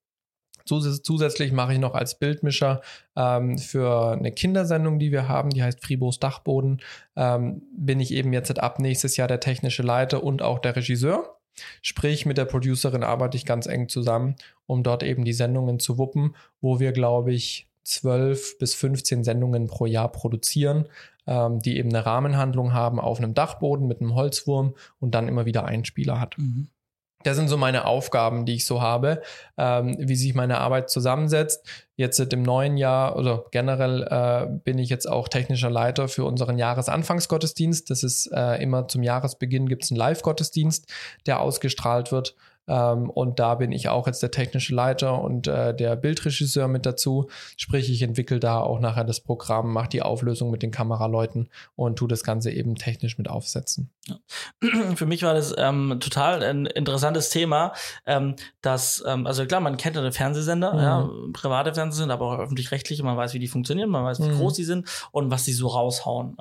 [0.64, 2.80] Zusätzlich mache ich noch als Bildmischer
[3.14, 6.82] ähm, für eine Kindersendung, die wir haben, die heißt Fribos Dachboden,
[7.14, 11.35] ähm, bin ich eben jetzt ab nächstes Jahr der technische Leiter und auch der Regisseur.
[11.82, 15.98] Sprich, mit der Producerin arbeite ich ganz eng zusammen, um dort eben die Sendungen zu
[15.98, 20.86] wuppen, wo wir, glaube ich, 12 bis 15 Sendungen pro Jahr produzieren,
[21.26, 25.46] ähm, die eben eine Rahmenhandlung haben auf einem Dachboden mit einem Holzwurm und dann immer
[25.46, 26.36] wieder Einspieler hat.
[26.36, 26.68] Mhm.
[27.26, 29.20] Das sind so meine Aufgaben, die ich so habe,
[29.58, 31.66] ähm, wie sich meine Arbeit zusammensetzt.
[31.96, 36.56] Jetzt im neuen Jahr oder generell äh, bin ich jetzt auch technischer Leiter für unseren
[36.56, 37.90] Jahresanfangsgottesdienst.
[37.90, 40.86] Das ist äh, immer zum Jahresbeginn gibt es einen Live-Gottesdienst,
[41.26, 42.36] der ausgestrahlt wird.
[42.68, 46.86] Ähm, und da bin ich auch jetzt der technische Leiter und äh, der Bildregisseur mit
[46.86, 47.28] dazu.
[47.56, 51.96] Sprich, ich entwickle da auch nachher das Programm, mache die Auflösung mit den Kameraleuten und
[51.96, 53.90] tue das Ganze eben technisch mit aufsetzen.
[54.06, 54.16] Ja.
[54.94, 57.72] Für mich war das ähm, total ein interessantes Thema,
[58.06, 60.78] ähm, dass, ähm, also klar, man kennt ja Fernsehsender, mhm.
[60.80, 64.38] ja, private Fernsehsender, aber auch öffentlich-rechtliche, man weiß, wie die funktionieren, man weiß, wie mhm.
[64.38, 66.36] groß die sind und was sie so raushauen.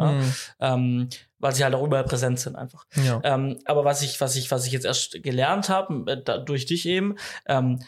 [0.59, 1.09] Mhm.
[1.39, 2.85] Weil sie halt auch überall präsent sind einfach.
[2.95, 3.19] Ja.
[3.23, 6.85] Ähm, aber was ich, was ich, was ich jetzt erst gelernt habe, äh, durch dich
[6.85, 7.81] eben, ähm,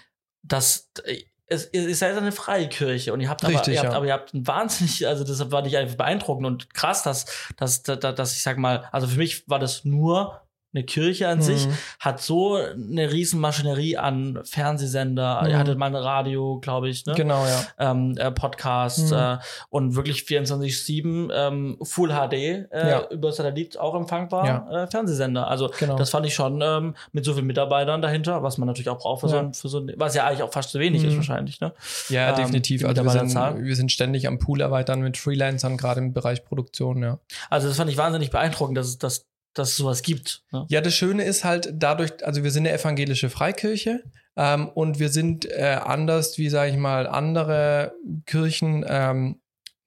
[0.44, 3.92] dass äh, es, ihr seid eine freie Kirche und ihr habt Richtig, aber, ihr habt,
[3.92, 3.98] ja.
[3.98, 7.84] aber ihr habt ein wahnsinnig, also das war nicht einfach beeindruckend und krass, dass, dass,
[7.84, 10.42] dass, dass ich sag mal, also für mich war das nur
[10.74, 11.44] eine Kirche an mhm.
[11.44, 11.68] sich
[12.00, 15.42] hat so eine riesen Maschinerie an Fernsehsender.
[15.42, 15.50] Mhm.
[15.50, 17.14] Ihr hattet mal ein Radio, glaube ich, ne?
[17.16, 17.66] Genau, ja.
[17.80, 19.18] Ähm, äh, Podcast mhm.
[19.18, 19.38] äh,
[19.70, 23.10] und wirklich 24/7 ähm, Full HD äh, ja.
[23.10, 24.84] über Satellit auch empfangbar ja.
[24.84, 25.48] äh, Fernsehsender.
[25.48, 25.96] Also genau.
[25.96, 29.22] das fand ich schon ähm, mit so vielen Mitarbeitern dahinter, was man natürlich auch braucht
[29.22, 29.32] für, ja.
[29.32, 31.18] so, ein, für so ein, was ja eigentlich auch fast zu wenig ist mhm.
[31.18, 31.62] wahrscheinlich.
[31.62, 31.74] Ne?
[32.10, 32.86] Ja, ähm, definitiv.
[32.86, 37.02] Also wir sind, wir sind ständig am Pool erweitern mit Freelancern, gerade im Bereich Produktion.
[37.02, 37.20] Ja.
[37.50, 39.26] Also das fand ich wahnsinnig beeindruckend, dass, dass
[39.58, 40.44] dass es sowas gibt.
[40.52, 40.66] Ne?
[40.70, 44.04] Ja, das Schöne ist halt dadurch, also wir sind eine evangelische Freikirche
[44.36, 47.94] ähm, und wir sind äh, anders wie, sage ich mal, andere
[48.26, 49.40] Kirchen ähm,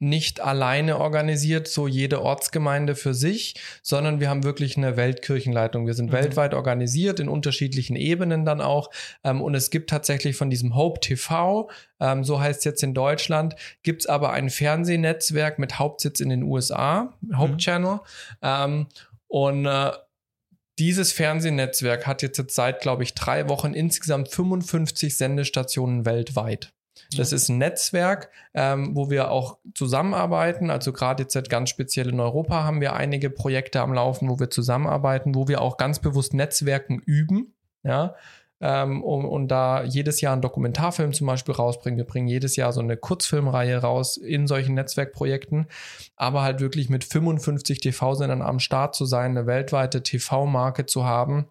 [0.03, 5.87] nicht alleine organisiert, so jede Ortsgemeinde für sich, sondern wir haben wirklich eine Weltkirchenleitung.
[5.87, 6.13] Wir sind Mhm.
[6.15, 8.91] weltweit organisiert, in unterschiedlichen Ebenen dann auch.
[9.25, 11.69] Ähm, und es gibt tatsächlich von diesem Hope TV,
[12.01, 16.31] ähm, so heißt es jetzt in Deutschland, gibt es aber ein Fernsehnetzwerk mit Hauptsitz in
[16.31, 17.59] den USA, Hope Mhm.
[17.59, 18.01] Channel.
[18.41, 18.87] Ähm,
[19.31, 19.93] und äh,
[20.81, 26.73] dieses Fernsehnetzwerk hat jetzt seit, glaube ich, drei Wochen insgesamt 55 Sendestationen weltweit.
[27.17, 30.69] Das ist ein Netzwerk, ähm, wo wir auch zusammenarbeiten.
[30.69, 34.41] Also gerade jetzt halt ganz speziell in Europa haben wir einige Projekte am Laufen, wo
[34.41, 37.55] wir zusammenarbeiten, wo wir auch ganz bewusst Netzwerken üben.
[37.85, 38.17] Ja,
[38.61, 41.99] ähm, und, und da jedes Jahr einen Dokumentarfilm zum Beispiel rausbringen.
[41.99, 45.67] Wir bringen jedes Jahr so eine Kurzfilmreihe raus in solchen Netzwerkprojekten,
[46.17, 51.49] aber halt wirklich mit 55 TV-Sendern am Start zu sein, eine weltweite TV-Marke zu haben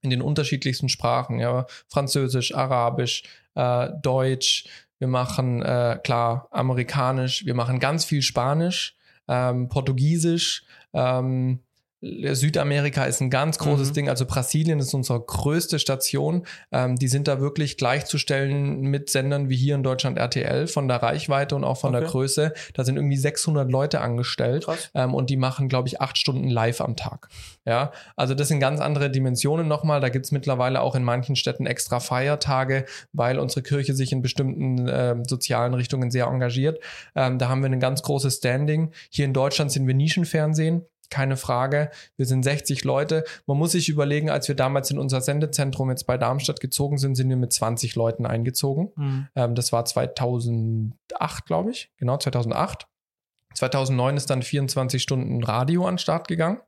[0.00, 4.68] in den unterschiedlichsten Sprachen, ja, Französisch, Arabisch, äh, Deutsch,
[4.98, 8.96] wir machen äh, klar Amerikanisch, wir machen ganz viel Spanisch,
[9.28, 11.60] ähm, Portugiesisch, ähm,
[12.00, 13.94] Südamerika ist ein ganz großes Mhm.
[13.94, 16.46] Ding, also Brasilien ist unsere größte Station.
[16.70, 21.02] Ähm, die sind da wirklich gleichzustellen mit Sendern wie hier in Deutschland RTL von der
[21.02, 22.10] Reichweite und auch von der Okay.
[22.12, 22.52] Größe.
[22.74, 26.80] Da sind irgendwie 600 Leute angestellt ähm, und die machen, glaube ich, acht Stunden live
[26.80, 27.28] am Tag.
[27.64, 30.00] Ja, also das sind ganz andere Dimensionen nochmal.
[30.00, 34.22] Da gibt es mittlerweile auch in manchen Städten extra Feiertage, weil unsere Kirche sich in
[34.22, 36.78] bestimmten ähm, sozialen Richtungen sehr engagiert.
[37.16, 38.92] Ähm, da haben wir ein ganz großes Standing.
[39.10, 40.86] Hier in Deutschland sind wir Nischenfernsehen.
[41.10, 41.90] Keine Frage.
[42.16, 43.24] Wir sind 60 Leute.
[43.46, 47.14] Man muss sich überlegen, als wir damals in unser Sendezentrum jetzt bei Darmstadt gezogen sind,
[47.14, 48.92] sind wir mit 20 Leuten eingezogen.
[48.96, 49.28] Mhm.
[49.34, 51.90] Ähm, das war 2008, glaube ich.
[51.96, 52.86] Genau, 2008.
[53.54, 56.60] 2009 ist dann 24 Stunden Radio an den Start gegangen.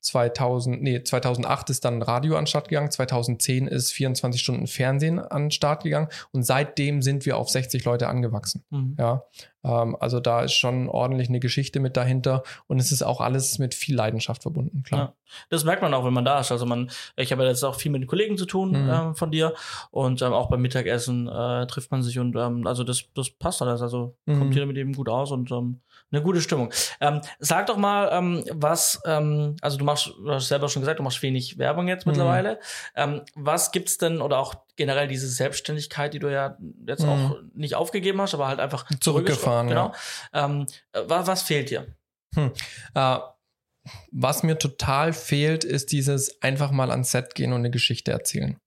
[0.00, 2.90] 2000, nee, 2008 ist dann Radio an den Start gegangen.
[2.90, 6.08] 2010 ist 24 Stunden Fernsehen an den Start gegangen.
[6.32, 8.64] Und seitdem sind wir auf 60 Leute angewachsen.
[8.70, 8.96] Mhm.
[8.98, 9.24] Ja,
[9.64, 12.42] ähm, also da ist schon ordentlich eine Geschichte mit dahinter.
[12.66, 15.00] Und es ist auch alles mit viel Leidenschaft verbunden, klar.
[15.00, 15.14] Ja.
[15.50, 16.52] Das merkt man auch, wenn man da ist.
[16.52, 18.90] Also man, ich habe ja jetzt auch viel mit Kollegen zu tun Mhm.
[18.90, 19.52] ähm, von dir
[19.90, 23.60] und ähm, auch beim Mittagessen äh, trifft man sich und ähm, also das, das passt
[23.60, 23.82] alles.
[23.82, 24.38] Also Mhm.
[24.38, 26.72] kommt jeder mit ihm gut aus und ähm, eine gute Stimmung.
[27.00, 30.98] Ähm, sag doch mal, ähm, was, ähm, also du machst, du hast selber schon gesagt,
[30.98, 32.12] du machst wenig Werbung jetzt Mhm.
[32.12, 32.60] mittlerweile.
[32.96, 37.08] Ähm, was gibt's denn oder auch generell diese Selbstständigkeit, die du ja jetzt Mhm.
[37.10, 39.92] auch nicht aufgegeben hast, aber halt einfach Zurückgefahren, Genau.
[40.32, 41.86] Ähm, äh, wa- was fehlt dir?
[42.94, 43.18] Äh,
[44.12, 48.58] was mir total fehlt, ist dieses einfach mal ans Set gehen und eine Geschichte erzählen.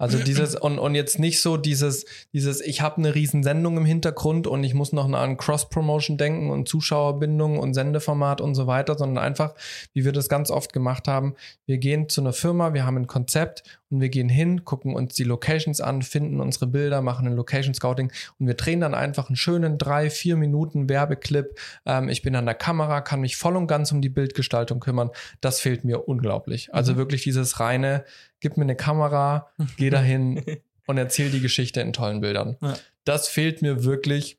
[0.00, 3.84] Also dieses und, und jetzt nicht so dieses, dieses, ich habe eine riesen Sendung im
[3.84, 8.96] Hintergrund und ich muss noch an Cross-Promotion denken und Zuschauerbindung und Sendeformat und so weiter,
[8.96, 9.54] sondern einfach,
[9.92, 11.34] wie wir das ganz oft gemacht haben,
[11.66, 15.14] wir gehen zu einer Firma, wir haben ein Konzept und wir gehen hin, gucken uns
[15.14, 19.28] die Locations an, finden unsere Bilder, machen ein Location Scouting und wir drehen dann einfach
[19.28, 21.58] einen schönen drei, vier Minuten Werbeclip.
[21.86, 25.10] Ähm, ich bin an der Kamera, kann mich voll und ganz um die Bildgestaltung kümmern.
[25.40, 26.72] Das fehlt mir unglaublich.
[26.72, 26.96] Also Mhm.
[26.98, 28.04] wirklich dieses reine,
[28.40, 30.42] gib mir eine Kamera, geh dahin
[30.86, 32.56] und erzähl die Geschichte in tollen Bildern.
[32.60, 32.74] Ja.
[33.04, 34.38] Das fehlt mir wirklich,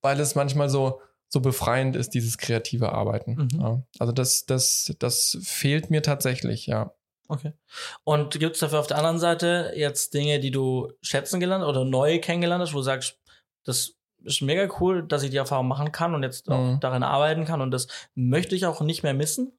[0.00, 3.48] weil es manchmal so so befreiend ist, dieses kreative Arbeiten.
[3.52, 3.60] Mhm.
[3.60, 3.82] Ja.
[3.98, 6.92] Also das, das, das fehlt mir tatsächlich, ja.
[7.28, 7.52] Okay.
[8.04, 11.84] Und gibt es dafür auf der anderen Seite jetzt Dinge, die du schätzen gelernt oder
[11.84, 13.18] neu kennengelernt hast, wo du sagst,
[13.64, 16.80] das ist mega cool, dass ich die Erfahrung machen kann und jetzt auch Mhm.
[16.80, 19.52] darin arbeiten kann und das möchte ich auch nicht mehr missen?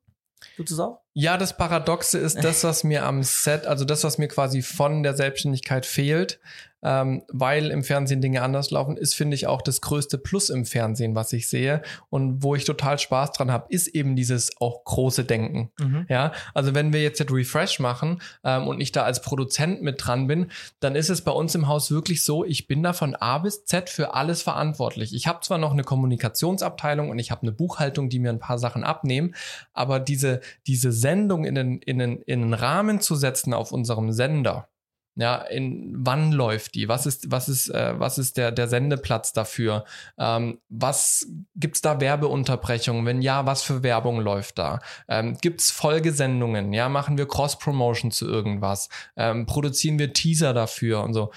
[0.57, 1.02] Es auch?
[1.13, 5.03] Ja, das Paradoxe ist das, was mir am Set, also das, was mir quasi von
[5.03, 6.39] der Selbstständigkeit fehlt,
[6.83, 10.65] ähm, weil im Fernsehen Dinge anders laufen, ist, finde ich, auch das größte Plus im
[10.65, 14.83] Fernsehen, was ich sehe und wo ich total Spaß dran habe, ist eben dieses auch
[14.83, 15.71] große Denken.
[15.79, 16.05] Mhm.
[16.09, 20.05] Ja, also wenn wir jetzt das Refresh machen ähm, und ich da als Produzent mit
[20.05, 23.15] dran bin, dann ist es bei uns im Haus wirklich so, ich bin da von
[23.15, 25.15] A bis Z für alles verantwortlich.
[25.15, 28.59] Ich habe zwar noch eine Kommunikationsabteilung und ich habe eine Buchhaltung, die mir ein paar
[28.59, 29.35] Sachen abnehmen,
[29.73, 34.11] aber diese, diese Sendung in den, in, den, in den Rahmen zu setzen auf unserem
[34.11, 34.67] Sender,
[35.15, 36.87] ja, in wann läuft die?
[36.87, 39.85] Was ist, was ist, äh, was ist der, der Sendeplatz dafür?
[40.17, 43.05] Ähm, was gibt's da Werbeunterbrechungen?
[43.05, 44.79] Wenn ja, was für Werbung läuft da?
[45.07, 46.73] Ähm, gibt's Folgesendungen?
[46.73, 48.89] Ja, machen wir Cross-Promotion zu irgendwas?
[49.15, 51.31] Ähm, produzieren wir Teaser dafür und so?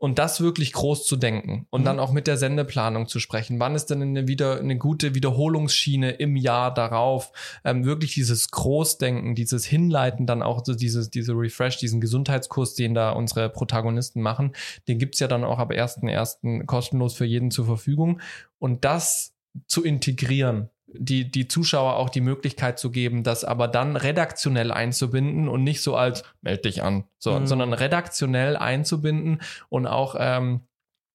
[0.00, 1.84] Und das wirklich groß zu denken und Mhm.
[1.84, 3.58] dann auch mit der Sendeplanung zu sprechen.
[3.58, 7.32] Wann ist denn eine, wieder, eine gute Wiederholungsschiene im Jahr darauf?
[7.64, 12.94] Ähm, wirklich dieses Großdenken, dieses Hinleiten, dann auch so dieses, diese Refresh, diesen Gesundheitskurs, den
[12.94, 14.52] da unsere Protagonisten machen,
[14.86, 16.64] den gibt's ja dann auch ab 1.1.
[16.66, 18.20] kostenlos für jeden zur Verfügung.
[18.60, 19.34] Und das
[19.66, 25.48] zu integrieren, die, die Zuschauer auch die Möglichkeit zu geben, das aber dann redaktionell einzubinden
[25.48, 27.46] und nicht so als meld dich an, so, Mhm.
[27.46, 30.60] sondern redaktionell einzubinden und auch ähm,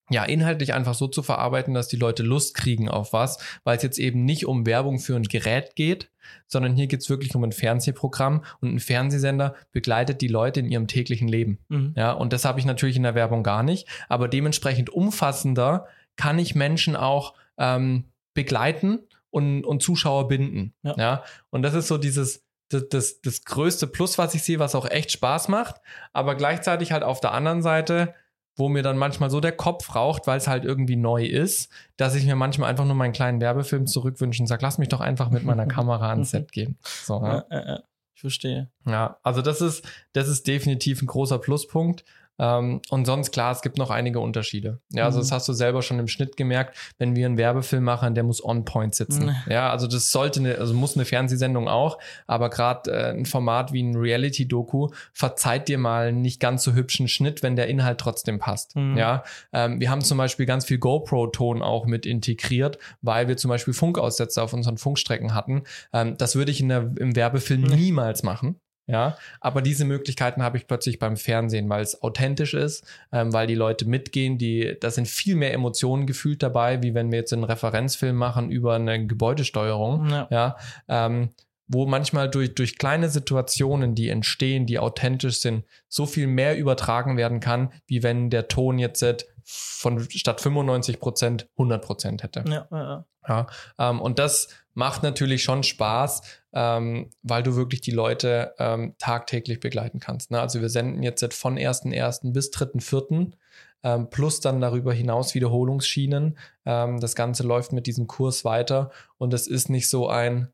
[0.09, 3.83] ja, inhaltlich einfach so zu verarbeiten, dass die Leute Lust kriegen auf was, weil es
[3.83, 6.11] jetzt eben nicht um Werbung für ein Gerät geht,
[6.47, 10.69] sondern hier geht es wirklich um ein Fernsehprogramm und ein Fernsehsender begleitet die Leute in
[10.69, 11.59] ihrem täglichen Leben.
[11.69, 11.93] Mhm.
[11.95, 16.37] Ja, und das habe ich natürlich in der Werbung gar nicht, aber dementsprechend umfassender kann
[16.37, 18.99] ich Menschen auch ähm, begleiten
[19.33, 20.73] und, und Zuschauer binden.
[20.83, 20.95] Ja.
[20.97, 21.23] Ja.
[21.49, 24.89] und das ist so dieses, das, das, das größte Plus, was ich sehe, was auch
[24.89, 25.81] echt Spaß macht,
[26.13, 28.13] aber gleichzeitig halt auf der anderen Seite
[28.55, 32.15] wo mir dann manchmal so der Kopf raucht, weil es halt irgendwie neu ist, dass
[32.15, 35.29] ich mir manchmal einfach nur meinen kleinen Werbefilm zurückwünsche und sage, lass mich doch einfach
[35.29, 36.77] mit meiner Kamera ans Set gehen.
[36.83, 37.45] So, ja.
[37.49, 37.83] Ja, ja.
[38.15, 38.69] Ich verstehe.
[38.85, 42.05] ja, also das ist, das ist definitiv ein großer Pluspunkt.
[42.39, 44.79] Ähm, und sonst klar, es gibt noch einige Unterschiede.
[44.91, 45.21] Ja, also Mhm.
[45.21, 48.43] das hast du selber schon im Schnitt gemerkt, wenn wir einen Werbefilm machen, der muss
[48.43, 49.25] on point sitzen.
[49.27, 49.35] Mhm.
[49.51, 53.71] Ja, also das sollte eine, also muss eine Fernsehsendung auch, aber gerade äh, ein Format
[53.71, 57.99] wie ein Reality-Doku verzeiht dir mal einen nicht ganz so hübschen Schnitt, wenn der Inhalt
[57.99, 58.75] trotzdem passt.
[58.75, 58.97] Mhm.
[58.97, 63.49] Ja, ähm, wir haben zum Beispiel ganz viel GoPro-Ton auch mit integriert, weil wir zum
[63.49, 65.63] Beispiel Funkaussätze auf unseren Funkstrecken hatten.
[65.93, 67.75] Ähm, das würde ich in der, im Werbefilm Nee.
[67.75, 68.59] niemals machen.
[68.85, 73.47] Ja, aber diese Möglichkeiten habe ich plötzlich beim Fernsehen, weil es authentisch ist, ähm, weil
[73.47, 77.31] die Leute mitgehen, die, da sind viel mehr Emotionen gefühlt dabei, wie wenn wir jetzt
[77.31, 80.27] einen Referenzfilm machen über eine Gebäudesteuerung Ja.
[80.29, 80.57] ja,
[80.89, 81.29] ähm,
[81.67, 87.15] wo manchmal durch, durch kleine Situationen, die entstehen, die authentisch sind, so viel mehr übertragen
[87.15, 89.03] werden kann, wie wenn der Ton jetzt
[89.45, 92.43] von statt 95 Prozent 100 Prozent hätte.
[92.47, 93.05] Ja, ja, ja.
[93.27, 93.47] Ja,
[93.79, 96.21] ähm, und das macht natürlich schon Spaß,
[96.53, 100.31] ähm, weil du wirklich die Leute ähm, tagtäglich begleiten kannst.
[100.31, 100.39] Ne?
[100.39, 102.33] Also wir senden jetzt von 1.1.
[102.33, 103.33] bis 3.4.
[103.85, 106.37] Ähm, plus dann darüber hinaus Wiederholungsschienen.
[106.65, 110.47] Ähm, das Ganze läuft mit diesem Kurs weiter und es ist nicht so ein,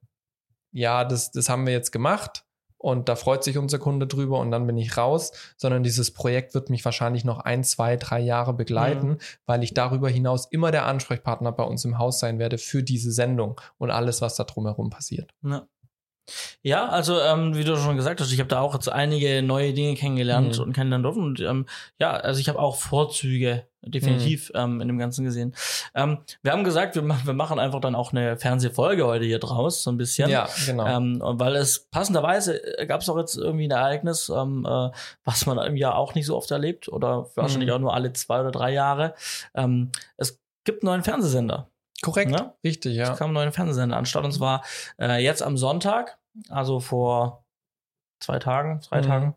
[0.71, 2.43] ja, das, das haben wir jetzt gemacht
[2.79, 6.53] und da freut sich unser Kunde drüber und dann bin ich raus, sondern dieses Projekt
[6.53, 10.85] wird mich wahrscheinlich noch ein, zwei, drei Jahre begleiten, weil ich darüber hinaus immer der
[10.85, 14.89] Ansprechpartner bei uns im Haus sein werde für diese Sendung und alles, was da drumherum
[14.89, 15.31] passiert.
[15.43, 15.67] Ja.
[16.61, 19.73] Ja, also ähm, wie du schon gesagt hast, ich habe da auch jetzt einige neue
[19.73, 20.63] Dinge kennengelernt Mhm.
[20.63, 21.23] und kennenlernen dürfen.
[21.23, 21.65] Und ähm,
[21.99, 25.55] ja, also ich habe auch Vorzüge definitiv ähm, in dem Ganzen gesehen.
[25.95, 29.83] Ähm, wir haben gesagt, wir, wir machen einfach dann auch eine Fernsehfolge heute hier draus,
[29.83, 30.29] so ein bisschen.
[30.29, 30.85] Ja, genau.
[30.85, 34.89] Ähm, und weil es passenderweise gab es auch jetzt irgendwie ein Ereignis, ähm, äh,
[35.23, 37.75] was man im Jahr auch nicht so oft erlebt oder wahrscheinlich Mhm.
[37.75, 39.13] auch nur alle zwei oder drei Jahre.
[39.55, 41.69] Ähm, es gibt einen neuen Fernsehsender.
[42.01, 42.31] Korrekt.
[42.31, 42.53] Ne?
[42.63, 43.11] Richtig, ja.
[43.13, 44.63] Es kam ein neuer Fernsehsender an Start und zwar
[44.99, 46.17] äh, jetzt am Sonntag,
[46.49, 47.45] also vor
[48.19, 49.05] zwei Tagen, drei Mhm.
[49.05, 49.35] Tagen,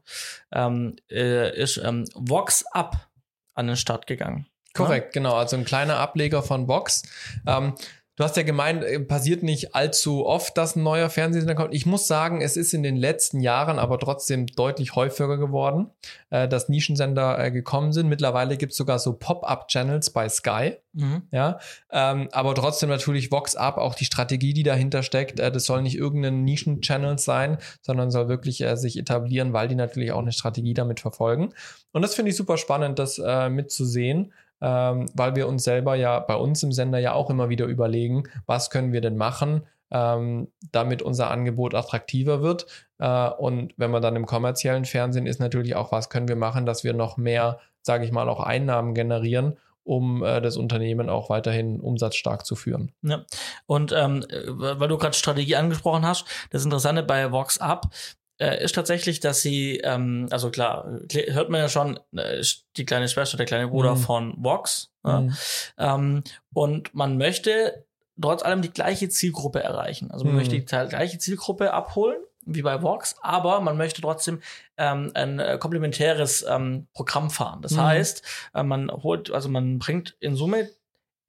[0.53, 3.09] ähm, äh, ist ähm, Vox Up
[3.55, 4.46] an den Start gegangen.
[4.75, 5.35] Korrekt, genau.
[5.35, 7.03] Also ein kleiner Ableger von Vox.
[7.46, 7.75] Ähm,
[8.22, 11.74] du hast ja gemeint, äh, passiert nicht allzu oft, dass ein neuer Fernsehsender kommt.
[11.74, 15.90] Ich muss sagen, es ist in den letzten Jahren aber trotzdem deutlich häufiger geworden,
[16.30, 18.08] äh, dass Nischensender äh, gekommen sind.
[18.08, 20.76] Mittlerweile gibt es sogar so Pop-up-Channels bei Sky.
[20.92, 21.22] Mhm.
[21.32, 21.58] Ja,
[21.90, 25.40] ähm, aber trotzdem natürlich Vox Up, auch die Strategie, die dahinter steckt.
[25.40, 30.12] Äh, das soll nicht irgendein Nischen-Channel sein, sondern soll wirklich sich etablieren, weil die natürlich
[30.12, 31.52] auch eine Strategie damit verfolgen.
[31.90, 34.32] Und das finde ich super spannend, das mitzusehen,
[34.62, 38.22] ähm, weil wir uns selber ja bei uns im Sender ja auch immer wieder überlegen,
[38.46, 42.66] was können wir denn machen, ähm, damit unser Angebot attraktiver wird.
[42.98, 46.64] Äh, und wenn man dann im kommerziellen Fernsehen ist, natürlich auch, was können wir machen,
[46.64, 51.29] dass wir noch mehr, sage ich mal, auch Einnahmen generieren um äh, das Unternehmen auch
[51.29, 52.92] weiterhin umsatzstark zu führen.
[53.03, 53.25] Ja.
[53.66, 57.90] Und ähm, äh, weil du gerade Strategie angesprochen hast, das Interessante bei Vox Up
[58.42, 62.42] äh, ist tatsächlich, dass sie, ähm, also klar, kl- hört man ja schon, äh,
[62.76, 63.98] die kleine Schwester, der kleine Bruder Mhm.
[64.00, 64.90] von Vox.
[65.05, 65.20] Ja?
[65.20, 65.37] Mhm.
[65.78, 67.85] Ähm, und man möchte
[68.20, 70.11] trotz allem die gleiche Zielgruppe erreichen.
[70.11, 70.38] Also man Mhm.
[70.40, 74.40] möchte die gleiche Zielgruppe abholen wie bei Vox, aber man möchte trotzdem
[74.76, 77.62] ähm, ein äh, komplementäres ähm, Programm fahren.
[77.62, 77.83] Das Mhm.
[77.83, 78.22] heißt,
[78.55, 80.68] äh, man holt, also man bringt in Summe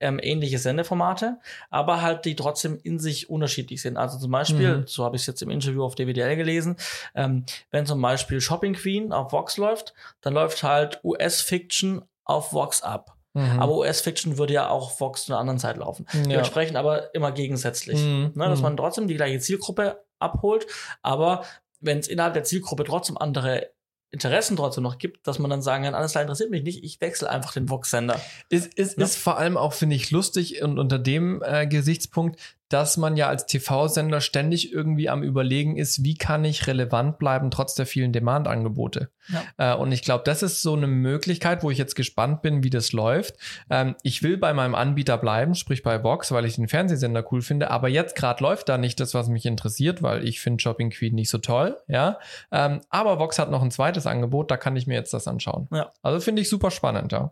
[0.04, 1.40] ähm, ähnliche Sendeformate,
[1.70, 3.98] aber halt die trotzdem in sich unterschiedlich sind.
[3.98, 4.88] Also zum Beispiel, Mhm.
[4.88, 6.76] so habe ich es jetzt im Interview auf DWDL gelesen,
[7.16, 12.82] ähm, wenn zum Beispiel Shopping Queen auf Vox läuft, dann läuft halt US-Fiction auf Vox
[12.84, 13.16] ab.
[13.34, 13.60] Mhm.
[13.60, 16.06] Aber US-Fiction würde ja auch Vox zu einer anderen Zeit laufen.
[16.14, 16.22] ja.
[16.24, 18.00] Dementsprechend aber immer gegensätzlich.
[18.00, 18.32] Mhm.
[18.36, 18.64] Ne, dass Mhm.
[18.64, 20.68] man trotzdem die gleiche Zielgruppe abholt,
[21.02, 21.44] aber
[21.80, 23.72] wenn es innerhalb der Zielgruppe trotzdem andere
[24.14, 27.02] Interessen trotzdem noch gibt, dass man dann sagen kann, alles klar interessiert mich nicht, ich
[27.02, 28.22] wechsle einfach den Vox-Sender.
[28.50, 29.04] ist, ist, Ja.
[29.06, 33.28] ist vor allem auch, finde ich, lustig und unter dem äh, Gesichtspunkt, dass man ja
[33.28, 38.14] als TV-Sender ständig irgendwie am Überlegen ist, wie kann ich relevant bleiben trotz der vielen
[38.14, 39.10] Demand-Angebote.
[39.30, 39.74] Ja.
[39.74, 42.70] Äh, und ich glaube, das ist so eine Möglichkeit, wo ich jetzt gespannt bin, wie
[42.70, 43.36] das läuft.
[43.70, 47.42] Ähm, ich will bei meinem Anbieter bleiben, sprich bei Vox, weil ich den Fernsehsender cool
[47.42, 50.90] finde, aber jetzt gerade läuft da nicht das, was mich interessiert, weil ich finde Shopping
[50.90, 52.20] Queen nicht so toll, ja.
[52.52, 55.68] Ähm, aber Vox hat noch ein zweites Angebot, da kann ich mir jetzt das anschauen.
[55.72, 55.92] Ja.
[56.02, 57.32] Also finde ich super spannend, ja.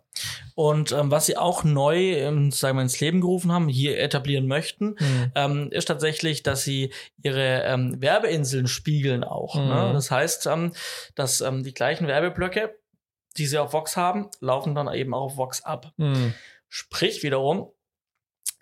[0.56, 4.48] Und ähm, was sie auch neu, ähm, sagen wir, ins Leben gerufen haben, hier etablieren
[4.48, 5.21] möchten, mhm.
[5.36, 9.56] Ähm, ist tatsächlich, dass sie ihre ähm, Werbeinseln spiegeln auch.
[9.56, 9.62] Ne?
[9.62, 9.70] Mhm.
[9.70, 9.94] Ne?
[9.94, 10.74] Das heißt, ähm,
[11.16, 12.76] dass ähm, die gleichen Werbeblöcke,
[13.38, 15.94] die sie auf Vox haben, laufen dann eben auch auf Vox ab.
[15.98, 16.34] Mhm.
[16.68, 17.72] Sprich wiederum,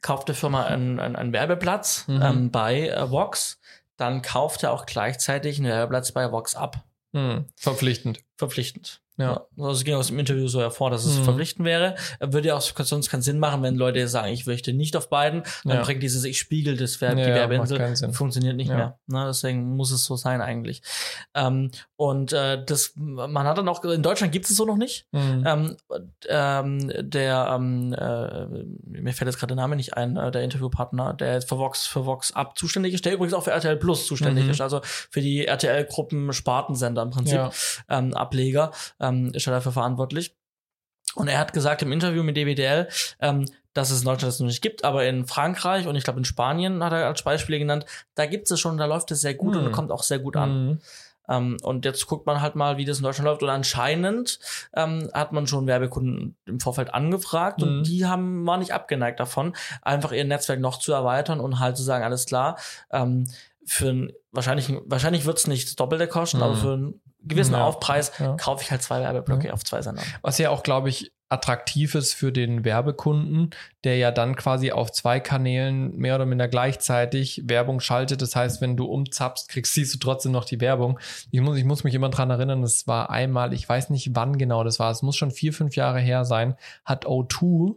[0.02, 2.22] kauft die Firma einen, einen, einen Werbeplatz mhm.
[2.22, 3.60] ähm, bei äh, Vox,
[3.98, 6.86] dann kauft er auch gleichzeitig einen Werbeplatz bei Vox ab.
[7.12, 7.46] Mhm.
[7.56, 8.24] Verpflichtend.
[8.40, 9.02] Verpflichtend.
[9.20, 9.46] Ja.
[9.58, 11.26] Also es ging aus dem Interview so hervor, dass es mhm.
[11.26, 11.96] verpflichtend wäre.
[12.22, 15.44] Würde ja auch sonst keinen Sinn machen, wenn Leute sagen, ich möchte nicht auf beiden,
[15.66, 15.84] dann ja.
[15.84, 18.76] bringt dieses Ich spiegel das Verb, ja, die Werbeinsel, funktioniert nicht ja.
[18.76, 19.00] mehr.
[19.08, 19.26] Ne?
[19.28, 20.82] Deswegen muss es so sein eigentlich.
[21.34, 25.06] Ähm, und äh, das, man hat dann auch, in Deutschland gibt es so noch nicht.
[25.12, 25.44] Mhm.
[25.46, 25.78] Ähm,
[26.30, 28.46] ähm, der, ähm, äh,
[28.86, 32.06] mir fällt jetzt gerade der Name nicht ein, äh, der Interviewpartner, der für Vox, für
[32.06, 34.52] Vox Up zuständig ist, der übrigens auch für RTL Plus zuständig mhm.
[34.52, 37.52] ist, also für die RTL-Gruppen Spartensender im Prinzip,
[37.90, 38.72] ähm, Ableger.
[39.00, 40.36] Ähm, ähm, ist er dafür verantwortlich.
[41.16, 42.88] Und er hat gesagt im Interview mit DWDL,
[43.20, 46.20] ähm, dass es in Deutschland das noch nicht gibt, aber in Frankreich und ich glaube
[46.20, 49.34] in Spanien hat er als Beispiele genannt, da gibt es schon, da läuft es sehr
[49.34, 49.66] gut mhm.
[49.66, 50.66] und kommt auch sehr gut an.
[50.66, 50.80] Mhm.
[51.32, 53.44] Um, und jetzt guckt man halt mal, wie das in Deutschland läuft.
[53.44, 54.40] Und anscheinend
[54.74, 57.68] ähm, hat man schon Werbekunden im Vorfeld angefragt mhm.
[57.68, 61.78] und die haben war nicht abgeneigt davon, einfach ihr Netzwerk noch zu erweitern und halt
[61.78, 62.58] zu sagen, alles klar,
[62.90, 63.28] ähm,
[63.64, 66.44] für ein, wahrscheinlich, wahrscheinlich wird es nicht das Doppelte kosten, mhm.
[66.44, 68.36] aber für einen gewissen ja, Aufpreis ja.
[68.36, 69.54] kaufe ich halt zwei Werbeblöcke ja.
[69.54, 70.06] auf zwei Sendern.
[70.22, 73.52] Was ja auch, glaube ich, attraktiv ist für den Werbekunden,
[73.84, 78.22] der ja dann quasi auf zwei Kanälen mehr oder minder gleichzeitig Werbung schaltet.
[78.24, 81.00] Das heißt, wenn du umzappst, kriegst, siehst du trotzdem noch die Werbung.
[81.30, 84.40] Ich muss, ich muss mich immer dran erinnern, es war einmal, ich weiß nicht wann
[84.40, 87.76] genau das war, es muss schon vier, fünf Jahre her sein, hat O2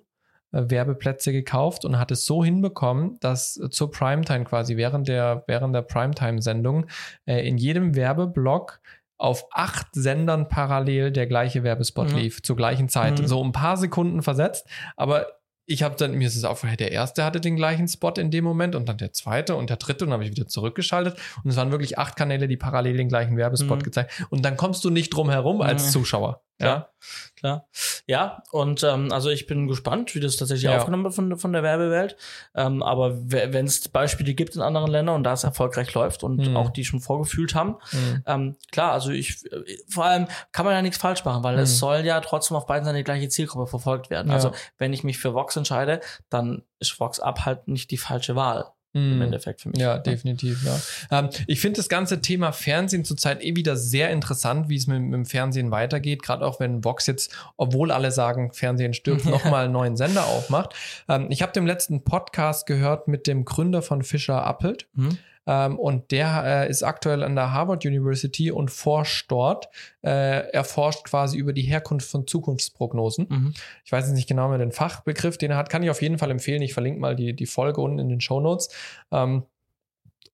[0.52, 5.74] äh, Werbeplätze gekauft und hat es so hinbekommen, dass zur Primetime quasi während der, während
[5.74, 6.86] der Primetime-Sendung
[7.26, 8.80] äh, in jedem Werbeblock
[9.22, 12.18] auf acht Sendern parallel der gleiche Werbespot mhm.
[12.18, 13.20] lief, zur gleichen Zeit.
[13.20, 13.26] Mhm.
[13.28, 15.26] So ein paar Sekunden versetzt, aber
[15.64, 18.42] ich habe dann, mir ist es aufgefallen, der erste hatte den gleichen Spot in dem
[18.42, 21.50] Moment und dann der zweite und der dritte und dann habe ich wieder zurückgeschaltet und
[21.50, 23.82] es waren wirklich acht Kanäle, die parallel den gleichen Werbespot mhm.
[23.84, 25.92] gezeigt und dann kommst du nicht drum herum als.
[25.92, 26.42] Zuschauer.
[26.60, 26.88] Ja,
[27.36, 27.68] klar.
[28.06, 30.76] Ja, und ähm, also ich bin gespannt, wie das tatsächlich ja.
[30.76, 32.16] aufgenommen wird von, von der Werbewelt.
[32.54, 36.36] Ähm, aber wenn es Beispiele gibt in anderen Ländern und da es erfolgreich läuft und
[36.36, 36.56] mhm.
[36.56, 38.22] auch die schon vorgefühlt haben, mhm.
[38.26, 39.44] ähm, klar, also ich
[39.88, 41.62] vor allem kann man ja nichts falsch machen, weil mhm.
[41.62, 44.28] es soll ja trotzdem auf beiden Seiten die gleiche Zielgruppe verfolgt werden.
[44.28, 44.34] Ja.
[44.34, 48.36] Also wenn ich mich für Vox entscheide, dann ist Vox Up halt nicht die falsche
[48.36, 49.22] Wahl im hm.
[49.22, 49.80] Endeffekt für mich.
[49.80, 51.18] Ja, definitiv, ja.
[51.18, 55.00] Ähm, ich finde das ganze Thema Fernsehen zurzeit eh wieder sehr interessant, wie es mit,
[55.00, 59.64] mit dem Fernsehen weitergeht, gerade auch wenn Vox jetzt, obwohl alle sagen, Fernsehen stirbt, nochmal
[59.64, 60.74] einen neuen Sender aufmacht.
[61.08, 64.86] Ähm, ich habe den letzten Podcast gehört mit dem Gründer von Fischer Appelt.
[64.94, 65.18] Mhm.
[65.46, 69.68] Ähm, und der äh, ist aktuell an der Harvard University und forscht dort.
[70.02, 73.26] Äh, er forscht quasi über die Herkunft von Zukunftsprognosen.
[73.28, 73.54] Mhm.
[73.84, 76.18] Ich weiß jetzt nicht genau mehr den Fachbegriff, den er hat, kann ich auf jeden
[76.18, 76.62] Fall empfehlen.
[76.62, 78.68] Ich verlinke mal die, die Folge unten in den Show Notes.
[79.10, 79.44] Ähm,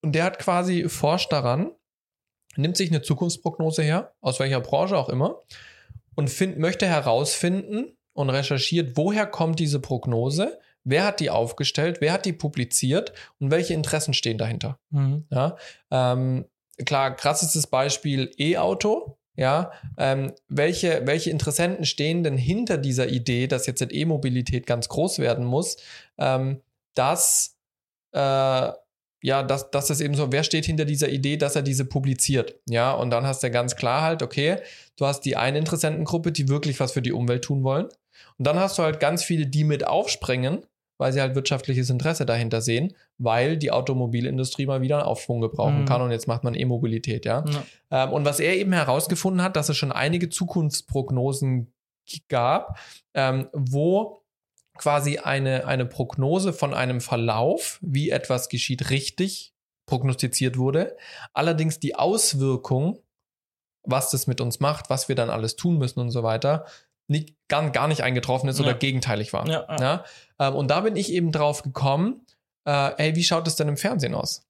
[0.03, 1.73] und der hat quasi forscht daran,
[2.57, 5.43] nimmt sich eine Zukunftsprognose her, aus welcher Branche auch immer,
[6.15, 11.99] und find, möchte herausfinden und recherchiert, woher kommt diese Prognose, Wer hat die aufgestellt?
[12.01, 13.13] Wer hat die publiziert?
[13.39, 14.79] Und welche Interessen stehen dahinter?
[14.91, 15.27] Mhm.
[15.31, 15.57] Ja,
[15.91, 16.47] ähm,
[16.87, 19.19] klar, krassestes Beispiel E-Auto.
[19.37, 25.21] Ja, ähm, welche, welche Interessenten stehen denn hinter dieser Idee, dass jetzt E-Mobilität ganz groß
[25.21, 25.77] werden muss,
[26.19, 26.61] ähm,
[26.95, 27.57] dass,
[28.13, 31.85] äh, ja, dass, dass das eben so, wer steht hinter dieser Idee, dass er diese
[31.85, 32.57] publiziert?
[32.69, 34.57] Ja, und dann hast du ganz klar halt, okay,
[34.97, 37.87] du hast die eine Interessentengruppe, die wirklich was für die Umwelt tun wollen.
[38.39, 40.65] Und dann hast du halt ganz viele, die mit aufspringen
[40.99, 45.83] weil sie halt wirtschaftliches Interesse dahinter sehen, weil die Automobilindustrie mal wieder einen Aufschwung gebrauchen
[45.83, 45.85] mhm.
[45.87, 47.45] kann und jetzt macht man E-Mobilität, ja.
[47.49, 48.05] ja.
[48.05, 51.73] Ähm, und was er eben herausgefunden hat, dass es schon einige Zukunftsprognosen
[52.29, 52.79] gab,
[53.15, 54.23] ähm, wo
[54.77, 59.55] quasi eine, eine Prognose von einem Verlauf, wie etwas geschieht, richtig
[59.87, 60.97] prognostiziert wurde.
[61.33, 63.01] Allerdings die Auswirkung,
[63.83, 66.67] was das mit uns macht, was wir dann alles tun müssen und so weiter,
[67.09, 68.65] nicht, gar, gar nicht eingetroffen ist ja.
[68.65, 69.49] oder gegenteilig war.
[69.49, 69.77] Ja, ja.
[69.81, 70.05] ja?
[70.39, 72.25] Ähm, und da bin ich eben drauf gekommen,
[72.67, 74.45] äh, ey, wie schaut es denn im Fernsehen aus?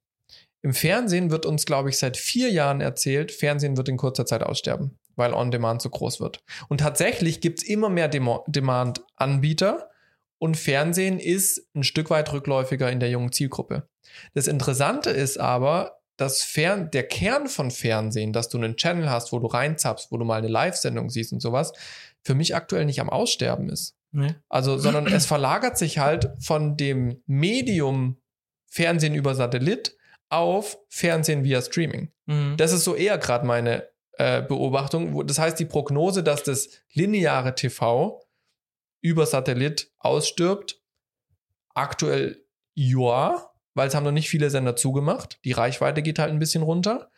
[0.63, 4.43] Im Fernsehen wird uns, glaube ich, seit vier Jahren erzählt, Fernsehen wird in kurzer Zeit
[4.43, 6.41] aussterben, weil On-Demand so groß wird.
[6.69, 9.89] Und tatsächlich gibt es immer mehr Dem Demand-Anbieter
[10.39, 13.89] und Fernsehen ist ein Stück weit rückläufiger in der jungen Zielgruppe.
[14.35, 19.33] Das Interessante ist aber, dass Fern der Kern von Fernsehen, dass du einen Channel hast,
[19.33, 21.73] wo du reinzappst, wo du mal eine Live-Sendung siehst und sowas,
[22.23, 23.97] für mich aktuell nicht am Aussterben ist.
[24.11, 24.35] Nee.
[24.49, 28.17] Also, sondern es verlagert sich halt von dem Medium
[28.67, 29.97] Fernsehen über Satellit
[30.29, 32.11] auf Fernsehen via Streaming.
[32.27, 32.57] Mhm.
[32.57, 35.15] Das ist so eher gerade meine äh, Beobachtung.
[35.15, 38.21] Wo, das heißt, die Prognose, dass das lineare TV
[39.01, 40.83] über Satellit ausstirbt,
[41.75, 42.45] aktuell
[42.75, 45.39] ja, weil es haben noch nicht viele Sender zugemacht.
[45.45, 47.11] Die Reichweite geht halt ein bisschen runter.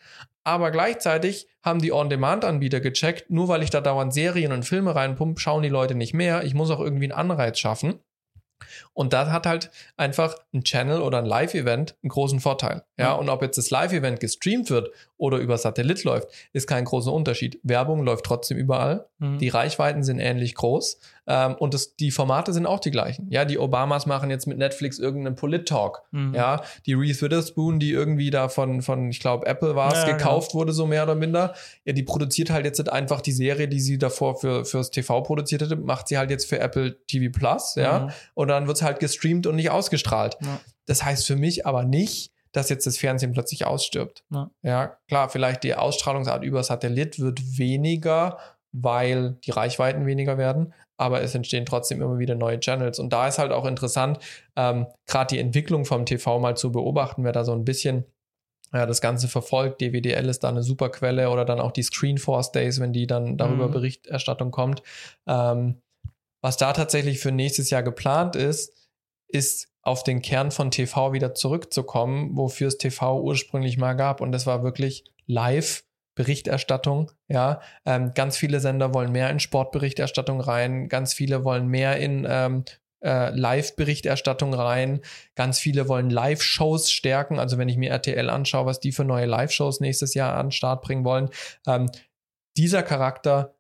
[0.51, 5.41] Aber gleichzeitig haben die On-Demand-Anbieter gecheckt, nur weil ich da dauernd Serien und Filme reinpumpe,
[5.41, 6.43] schauen die Leute nicht mehr.
[6.43, 8.01] Ich muss auch irgendwie einen Anreiz schaffen.
[8.93, 12.83] Und da hat halt einfach ein Channel oder ein Live-Event einen großen Vorteil.
[12.99, 13.21] Ja, Mhm.
[13.21, 17.59] und ob jetzt das Live-Event gestreamt wird oder über Satellit läuft, ist kein großer Unterschied.
[17.63, 19.07] Werbung läuft trotzdem überall.
[19.19, 19.39] Mhm.
[19.39, 20.99] Die Reichweiten sind ähnlich groß.
[21.27, 23.29] Ähm, und das, die Formate sind auch die gleichen.
[23.31, 26.03] Ja, die Obamas machen jetzt mit Netflix irgendeinen Polit-Talk.
[26.11, 26.35] Mhm.
[26.35, 30.05] Ja, die Reese Witherspoon, die irgendwie da von, von ich glaube, Apple war es, Ja,
[30.07, 30.17] genau.
[30.19, 31.55] gekauft wurde, so mehr oder minder.
[31.85, 35.63] Ja, die produziert halt jetzt einfach die Serie, die sie davor für, fürs TV produziert
[35.63, 38.01] hatte, macht sie halt jetzt für Apple TV Plus, ja.
[38.01, 38.11] Mhm.
[38.35, 40.37] Und dann wird es halt gestreamt und nicht ausgestrahlt.
[40.41, 40.61] Ja.
[40.87, 44.25] Das heißt für mich aber nicht, dass jetzt das Fernsehen plötzlich ausstirbt.
[44.31, 44.51] Ja.
[44.63, 48.39] ja, klar, vielleicht die Ausstrahlungsart über Satellit wird weniger,
[48.73, 52.99] weil die Reichweiten weniger werden, aber es entstehen trotzdem immer wieder neue Channels.
[52.99, 54.19] Und da ist halt auch interessant,
[54.55, 58.05] ähm, gerade die Entwicklung vom TV mal zu beobachten, wer da so ein bisschen
[58.73, 59.81] ja, das Ganze verfolgt.
[59.81, 63.39] DWDL ist da eine super Quelle oder dann auch die Screenforce Days, wenn die dann
[63.39, 63.73] darüber Mhm.
[63.73, 64.83] Berichterstattung kommt.
[65.27, 65.81] Ähm,
[66.43, 68.75] was da tatsächlich für nächstes Jahr geplant ist,
[69.29, 74.21] ist auf den Kern von TV wieder zurückzukommen, wofür es TV ursprünglich mal gab.
[74.21, 75.83] Und das war wirklich live.
[76.21, 77.63] Berichterstattung, ja.
[77.87, 82.65] Ähm, ganz viele Sender wollen mehr in Sportberichterstattung rein, ganz viele wollen mehr in ähm,
[83.03, 85.01] äh, Live-Berichterstattung rein,
[85.35, 87.39] ganz viele wollen Live-Shows stärken.
[87.39, 90.53] Also wenn ich mir RTL anschaue, was die für neue Live-Shows nächstes Jahr an den
[90.53, 91.31] Start bringen wollen,
[91.67, 91.91] ähm,
[92.59, 93.55] dieser Charakter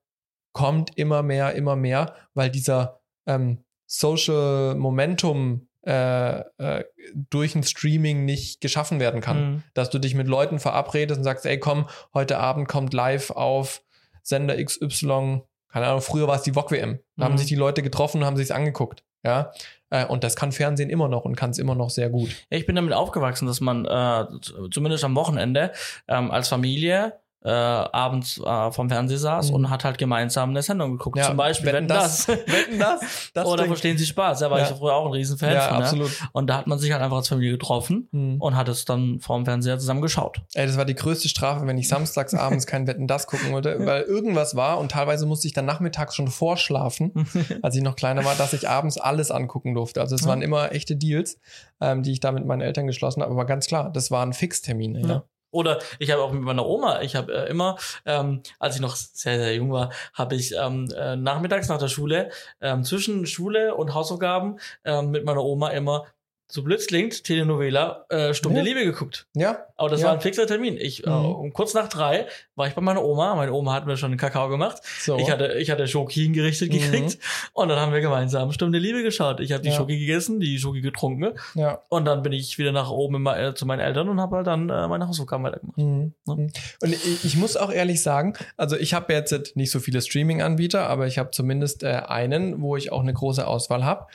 [0.53, 8.24] kommt immer mehr, immer mehr, weil dieser ähm, Social Momentum äh, äh, durch ein Streaming
[8.24, 9.51] nicht geschaffen werden kann.
[9.53, 9.62] Mhm.
[9.74, 13.83] Dass du dich mit Leuten verabredest und sagst, ey komm, heute Abend kommt live auf
[14.22, 16.99] Sender XY, keine Ahnung, früher war es die VOG WM.
[17.16, 17.39] Da haben Mhm.
[17.39, 19.05] sich die Leute getroffen und haben sich's angeguckt.
[19.22, 19.53] Ja,
[19.91, 22.31] äh, und das kann Fernsehen immer noch und kann es immer noch sehr gut.
[22.49, 24.24] Ich bin damit aufgewachsen, dass man äh,
[24.70, 25.72] zumindest am Wochenende
[26.09, 29.55] ähm, als Familie äh, abends äh, vom Fernseher saß Mhm.
[29.55, 31.16] und hat halt gemeinsam eine Sendung geguckt.
[31.16, 32.26] Ja, Zum Beispiel Wetten, Wetten, das.
[32.26, 32.36] das.
[32.47, 33.01] Wetten das?
[33.32, 34.41] das Oder verstehen Sie Spaß?
[34.41, 34.64] Da war Ja.
[34.70, 35.78] ich früher auch ein Riesenfan Ja, von.
[35.78, 35.84] ne?
[35.84, 36.11] absolut.
[36.32, 38.41] Und da hat man sich halt einfach als Familie getroffen Mhm.
[38.43, 40.43] und hat es dann vorm Fernseher zusammen geschaut.
[40.55, 43.74] Ey, das war die größte Strafe, wenn ich samstags abends kein Wetten das gucken wollte,
[43.86, 47.12] weil irgendwas war und teilweise musste ich dann nachmittags schon vorschlafen,
[47.62, 50.01] als ich noch kleiner war, dass ich abends alles angucken durfte.
[50.03, 50.28] Also es Ja.
[50.28, 51.38] waren immer echte Deals,
[51.80, 53.32] ähm, die ich da mit meinen Eltern geschlossen habe.
[53.32, 55.01] Aber ganz klar, das waren Fixtermine.
[55.09, 55.24] Ja.
[55.51, 57.76] Oder ich habe auch mit meiner Oma, ich habe äh, immer,
[58.07, 61.88] ähm, als ich noch sehr, sehr jung war, habe ich ähm, äh, nachmittags nach der
[61.88, 62.30] Schule,
[62.61, 66.07] ähm, zwischen Schule und Hausaufgaben ähm, mit meiner Oma immer,
[66.51, 68.64] so blöd klingt, Telenovela, äh, Stunde Ja.
[68.64, 69.26] Liebe geguckt.
[69.34, 70.09] ja, Aber das Ja.
[70.09, 70.76] war ein fixer Termin.
[70.78, 71.24] Ich, äh, Mhm.
[71.34, 73.34] um kurz nach drei war ich bei meiner Oma.
[73.34, 74.82] Meine Oma hat mir schon einen Kakao gemacht.
[75.01, 75.16] so.
[75.18, 76.78] Ich hatte, ich hatte Schoki hingerichtet Mhm.
[76.78, 77.18] gekriegt.
[77.55, 79.40] Und dann haben wir gemeinsam Stunde Liebe geschaut.
[79.40, 79.76] Ich habe die Ja.
[79.76, 81.32] Schoki gegessen, die Schoki getrunken.
[81.55, 81.80] ja.
[81.88, 84.46] Und dann bin ich wieder nach oben immer, äh, zu meinen Eltern und habe halt
[84.46, 85.78] dann äh, meine Hausaufgaben weitergemacht.
[85.78, 86.12] Mhm.
[86.26, 86.34] Ja.
[86.34, 86.53] Mhm.
[86.82, 90.88] Und ich, ich muss auch ehrlich sagen, also ich habe jetzt nicht so viele Streaming-Anbieter,
[90.88, 94.07] aber ich habe zumindest äh, einen, wo ich auch eine große Auswahl habe.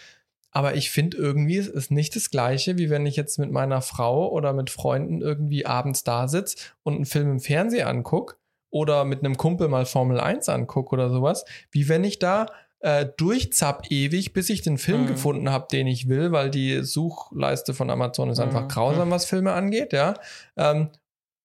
[0.55, 3.81] Aber ich finde irgendwie, es ist nicht das Gleiche, wie wenn ich jetzt mit meiner
[3.81, 8.37] Frau oder mit Freunden irgendwie abends da sitze und einen Film im Fernsehen angucke
[8.69, 12.45] oder mit einem Kumpel mal Formel 1 angucke oder sowas, wie wenn ich da
[12.79, 15.07] äh, durchzapp ewig, bis ich den Film Mhm.
[15.07, 18.67] gefunden habe, den ich will, weil die Suchleiste von Amazon ist einfach Mhm.
[18.69, 20.13] grausam, was Filme angeht, ja.
[20.55, 20.89] Ähm,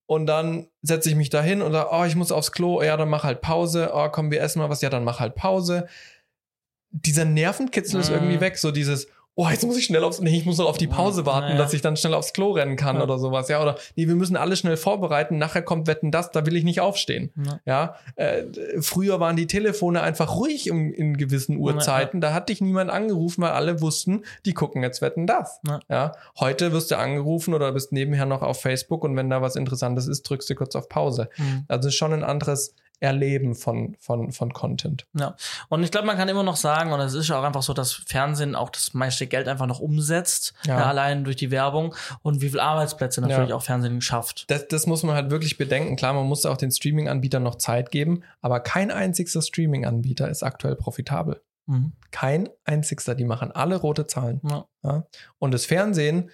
[0.07, 2.97] und dann setze ich mich da hin und sage, oh, ich muss aufs Klo, ja,
[2.97, 5.89] dann mach halt Pause, oh, komm, wir essen mal was, ja, dann mach halt Pause.
[6.91, 8.15] Dieser Nervenkitzel ist Mhm.
[8.17, 10.77] irgendwie weg, so dieses, oh, jetzt muss ich schnell aufs, nee, ich muss noch auf
[10.77, 11.59] die Pause Mhm, warten, naja.
[11.59, 13.05] dass ich dann schnell aufs Klo rennen kann Ja.
[13.05, 16.45] oder sowas, ja, oder nee, wir müssen alles schnell vorbereiten, nachher kommt Wetten das, da
[16.45, 17.33] will ich nicht aufstehen.
[17.47, 17.61] Ja.
[17.65, 18.43] Ja, äh,
[18.83, 22.21] früher waren die Telefone einfach ruhig in, in gewissen Uhrzeiten.
[22.21, 25.61] Da hat dich niemand angerufen, weil alle wussten, die gucken jetzt wetten das.
[25.67, 25.81] Ja.
[25.89, 26.13] Ja.
[26.39, 30.09] Heute wirst du angerufen oder bist nebenher noch auf Facebook und wenn da was Interessantes
[30.09, 31.31] ist, drückst du kurz auf Pause.
[31.39, 31.65] Mhm.
[31.69, 35.07] Also ist schon ein anderes Erleben von, von, von Content.
[35.19, 35.35] Ja.
[35.69, 37.73] Und ich glaube, man kann immer noch sagen, und es ist ja auch einfach so,
[37.73, 40.79] dass Fernsehen auch das meiste Geld einfach noch umsetzt, Ja.
[40.79, 40.87] ja.
[40.87, 43.57] allein durch die Werbung und wie viele Arbeitsplätze natürlich Ja.
[43.57, 44.45] auch Fernsehen schafft.
[44.51, 45.97] Das, das muss man halt wirklich bedenken.
[45.97, 50.77] Klar, man muss auch den Streaming-Anbietern noch Zeit geben, aber kein einziger Streaming-Anbieter ist aktuell
[50.77, 51.41] profitabel.
[51.67, 51.93] Mhm.
[52.11, 53.15] Kein einzigster.
[53.15, 54.41] Die machen alle rote Zahlen.
[54.49, 54.65] Ja.
[54.83, 55.05] Ja?
[55.39, 56.31] Und das Fernsehen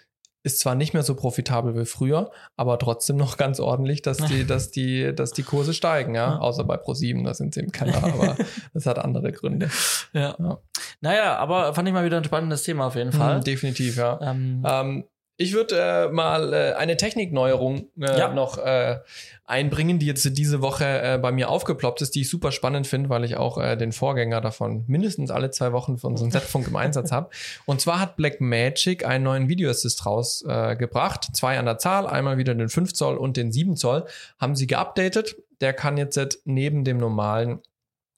[0.47, 4.47] ist zwar nicht mehr so profitabel wie früher, aber trotzdem noch ganz ordentlich, dass die,
[4.47, 6.35] dass die, dass die Kurse steigen, ja.
[6.35, 6.39] Ja.
[6.39, 8.37] Außer bei ProSieben, da sind sie im Keller, aber
[8.73, 9.69] das hat andere Gründe.
[10.13, 10.37] Ja.
[10.39, 10.59] Ja.
[11.01, 13.39] Naja, aber fand ich mal wieder ein spannendes Thema auf jeden Fall.
[13.39, 14.21] Mhm, definitiv, ja.
[14.23, 15.05] Ähm, Ähm,
[15.39, 18.33] ich würde äh, mal äh, eine Technikneuerung äh, Ja.
[18.33, 19.01] noch äh,
[19.45, 23.11] einbringen, die jetzt diese Woche äh, bei mir aufgeploppt ist, die ich super spannend finde,
[23.11, 26.69] weil ich auch äh, den Vorgänger davon mindestens alle zwei Wochen von so einem Setfunk
[26.69, 27.29] im Einsatz habe.
[27.67, 30.73] Und zwar hat Blackmagic einen neuen Video Assist rausgebracht.
[30.73, 31.29] Äh, gebracht.
[31.35, 34.05] Zwei an der Zahl, einmal wieder den 5 Zoll und den 7 Zoll.
[34.39, 35.37] Haben sie geupdatet.
[35.61, 37.61] Der kann jetzt neben dem normalen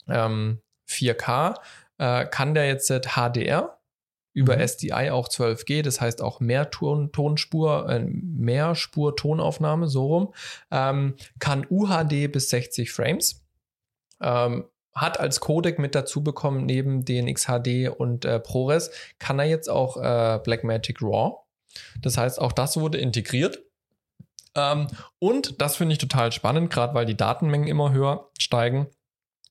[0.09, 1.55] ähm, 4K,
[1.99, 3.78] äh, kann der jetzt HDR
[4.39, 4.62] über Mhm.
[4.62, 10.34] SDI auch 12G, das heißt auch mehr Ton, Tonspur, äh, mehr Spur Tonaufnahme, so rum,
[10.70, 13.45] ähm, kann UHD bis 60 Frames,
[14.22, 14.64] ähm,
[14.95, 19.97] hat als Codec mit dazu bekommen, neben DNxHD und äh, ProRes, kann er jetzt auch
[19.97, 21.39] äh, Blackmagic RAW.
[22.01, 23.62] Das heißt, auch das wurde integriert.
[24.55, 24.86] Ähm,
[25.18, 28.89] und das finde ich total spannend, gerade weil die Datenmengen immer höher steigen.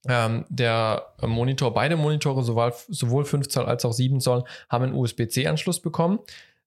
[0.08, 4.94] Ähm, der Monitor, beide Monitore, sowohl, sowohl 5 Zoll als auch 7 Zoll, haben einen
[4.94, 6.20] USB-C-Anschluss bekommen,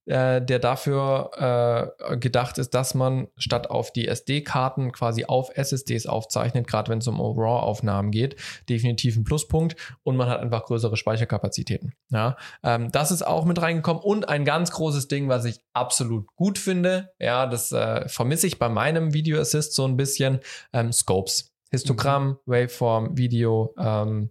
[0.06, 6.06] äh, der dafür äh, gedacht ist, dass man statt auf die SD-Karten quasi auf SSDs
[6.06, 8.36] aufzeichnet, gerade wenn es um RAW-Aufnahmen geht.
[8.68, 11.92] Definitiv ein Pluspunkt und man hat einfach größere Speicherkapazitäten.
[12.10, 16.26] Ja, ähm, das ist auch mit reingekommen und ein ganz großes Ding, was ich absolut
[16.34, 17.12] gut finde.
[17.18, 20.40] Ja, das äh, vermisse ich bei meinem Video Assist so ein bisschen.
[20.72, 21.49] Ähm, Scopes.
[21.70, 24.30] Histogramm, Waveform, Video, ähm,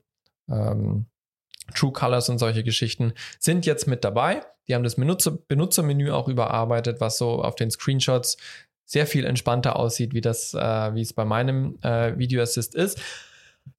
[0.50, 1.06] ähm,
[1.74, 4.42] True Colors und solche Geschichten sind jetzt mit dabei.
[4.68, 8.38] Die haben das Benutzer Benutzermenü auch überarbeitet, was so auf den Screenshots
[8.86, 13.00] sehr viel entspannter aussieht, wie das, äh, wie es bei meinem äh, Video Assist ist.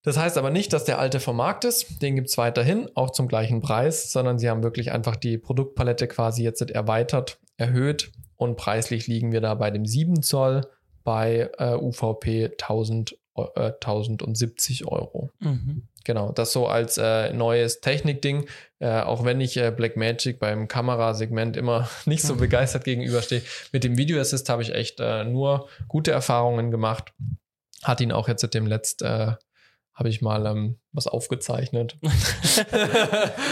[0.02, 2.00] Das heißt aber nicht, dass der alte vom Markt ist.
[2.00, 6.06] Den gibt es weiterhin, auch zum gleichen Preis, sondern sie haben wirklich einfach die Produktpalette
[6.06, 10.62] quasi jetzt erweitert, erhöht und preislich liegen wir da bei dem 7 Zoll
[11.02, 13.18] bei äh, UVP 1000,
[13.54, 15.30] äh, 1070 Euro.
[15.40, 15.82] mhm.
[16.04, 18.46] Genau, das so als äh, neues Technikding,
[18.78, 22.38] äh, auch wenn ich äh, Blackmagic beim Kamerasegment immer nicht so Mhm.
[22.40, 23.42] begeistert gegenüberstehe.
[23.72, 27.12] Mit dem Video Assist habe ich echt äh, nur gute Erfahrungen gemacht.
[27.82, 29.32] Hat ihn auch jetzt seit dem letzt, äh,
[29.94, 31.98] habe ich mal ähm, was aufgezeichnet.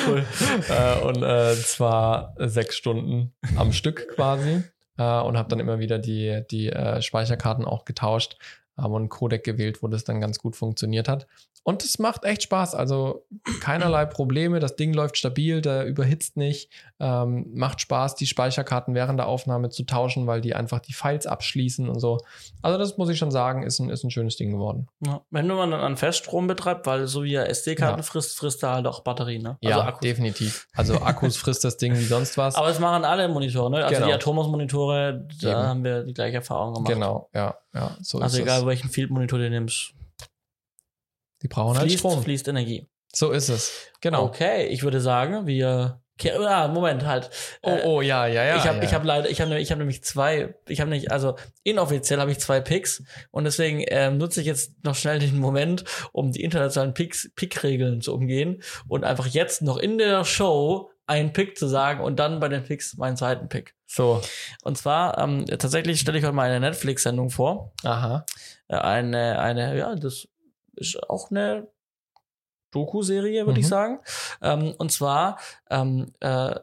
[0.06, 0.24] Cool.
[0.70, 4.62] äh, und zwar sechs Stunden am Stück quasi.
[4.96, 8.36] Und habe dann immer wieder die, die Speicherkarten auch getauscht.
[8.78, 11.26] Haben einen Codec gewählt, wo das dann ganz gut funktioniert hat.
[11.68, 12.74] Und es macht echt Spaß.
[12.74, 13.26] Also
[13.60, 14.58] keinerlei Probleme.
[14.58, 16.70] Das Ding läuft stabil, der überhitzt nicht.
[16.98, 21.26] Ähm, macht Spaß, die Speicherkarten während der Aufnahme zu tauschen, weil die einfach die Files
[21.26, 22.20] abschließen und so.
[22.62, 24.88] Also, das muss ich schon sagen, ist ein, ist ein schönes Ding geworden.
[25.04, 25.20] Ja.
[25.30, 28.02] Wenn du man dann an Feststrom betreibt, weil so wie er SD-Karten Ja.
[28.02, 29.58] frisst, frisst er halt auch Batterien, ne?
[29.60, 30.00] Ja, Akkus.
[30.00, 30.66] definitiv.
[30.74, 32.54] Also Akkus frisst das Ding wie sonst was.
[32.56, 33.84] Aber es machen alle Monitore, ne?
[33.84, 34.06] Also Genau.
[34.06, 35.58] die Atomos-Monitore, da Eben.
[35.68, 36.92] haben wir die gleiche Erfahrung gemacht.
[36.94, 37.90] genau, ja, ja.
[38.00, 38.66] So Also egal, es.
[38.66, 39.92] welchen Field-Monitor du nimmst,
[41.42, 42.22] Die brauchen halt fließt, Strom.
[42.22, 42.86] fließt Energie.
[43.12, 43.72] So ist es.
[44.00, 44.24] Genau.
[44.24, 46.00] Okay, ich würde sagen, wir.
[46.36, 47.30] Ah, Moment halt.
[47.62, 48.56] Oh, Äh, oh, ja, ja, ja.
[48.56, 48.82] ich habe ja.
[48.82, 52.32] ich hab leider, ich habe ich hab nämlich zwei, ich habe nicht, also inoffiziell habe
[52.32, 56.42] ich zwei Picks und deswegen ähm, nutze ich jetzt noch schnell den Moment, um die
[56.42, 61.68] internationalen Picks, Pick-Regeln zu umgehen und einfach jetzt noch in der Show einen Pick zu
[61.68, 63.74] sagen und dann bei den Picks meinen zweiten Pick.
[63.86, 64.20] So.
[64.64, 67.72] Und zwar, ähm, tatsächlich stelle ich heute mal eine Netflix-Sendung vor.
[67.84, 68.26] Aha.
[68.66, 70.26] Äh, eine, eine, ja, das
[70.78, 71.68] ist auch eine
[72.70, 73.64] Doku-Serie, würde Mhm.
[73.64, 73.98] ich sagen.
[74.42, 75.38] Ähm, und zwar,
[75.70, 76.54] ähm, äh,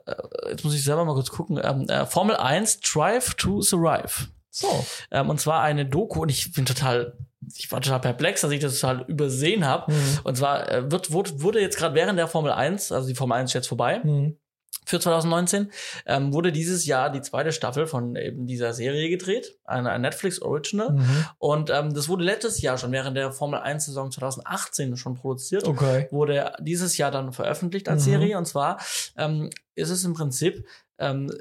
[0.49, 4.28] jetzt muss ich selber mal kurz gucken, ähm, äh, Formel 1 Drive to Survive.
[4.51, 4.86] So.
[5.11, 7.18] Ähm, und zwar eine Doku, und ich bin total,
[7.55, 9.91] ich war total perplex, dass ich das total übersehen habe.
[9.91, 10.20] Mhm.
[10.24, 13.38] Und zwar äh, wird, wurde, wurde jetzt gerade während der Formel 1, also die Formel
[13.39, 14.38] 1 ist jetzt vorbei, Mhm.
[14.86, 15.71] Für 2019,
[16.05, 20.41] ähm, wurde dieses Jahr die zweite Staffel von eben dieser Serie gedreht, ein, ein Netflix
[20.41, 20.91] Original.
[20.91, 21.25] Mhm.
[21.38, 25.67] Und ähm, das wurde letztes Jahr schon während der Formel 1 Saison 2018 schon produziert.
[25.67, 26.07] Okay.
[26.11, 28.11] Wurde dieses Jahr dann veröffentlicht als Mhm.
[28.11, 28.38] Serie.
[28.38, 28.79] Und zwar
[29.17, 30.65] ähm, ist es im Prinzip
[30.97, 31.31] ähm,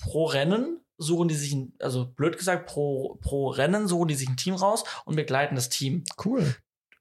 [0.00, 4.28] pro Rennen suchen die sich, ein, also blöd gesagt, pro, pro Rennen suchen die sich
[4.28, 6.56] ein Team raus und begleiten das Team Cool.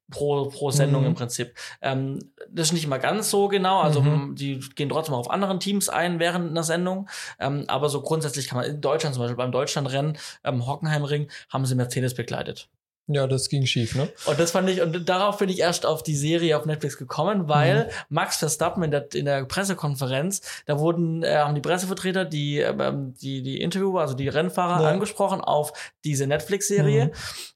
[0.10, 1.08] Pro, pro Sendung Mhm.
[1.10, 1.54] im Prinzip.
[1.82, 4.36] Ähm, das ist nicht mal ganz so genau, also Mhm.
[4.36, 8.58] die gehen trotzdem auf anderen Teams ein während einer Sendung, ähm, aber so grundsätzlich kann
[8.60, 12.70] man in Deutschland zum Beispiel beim Deutschlandrennen, ähm, Hockenheimring, haben sie Mercedes begleitet.
[13.10, 14.10] Ja, das ging schief, ne?
[14.26, 17.48] Und das fand ich, und darauf bin ich erst auf die Serie auf Netflix gekommen,
[17.48, 17.90] weil Mhm.
[18.10, 23.14] Max Verstappen in der, in der Pressekonferenz, da wurden, äh, haben die Pressevertreter die, ähm,
[23.22, 24.90] die, die Interviewer, also die Rennfahrer Ja.
[24.90, 25.72] angesprochen auf
[26.04, 27.06] diese Netflix-Serie.
[27.06, 27.12] Mhm.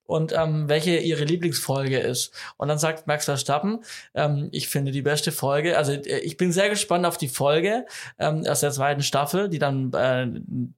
[0.07, 2.33] und ähm, welche ihre Lieblingsfolge ist.
[2.57, 3.79] Und dann sagt Max Verstappen,
[4.13, 7.85] ähm, ich finde die beste Folge, also äh, ich bin sehr gespannt auf die Folge
[8.19, 10.27] ähm, aus der zweiten Staffel, die dann äh,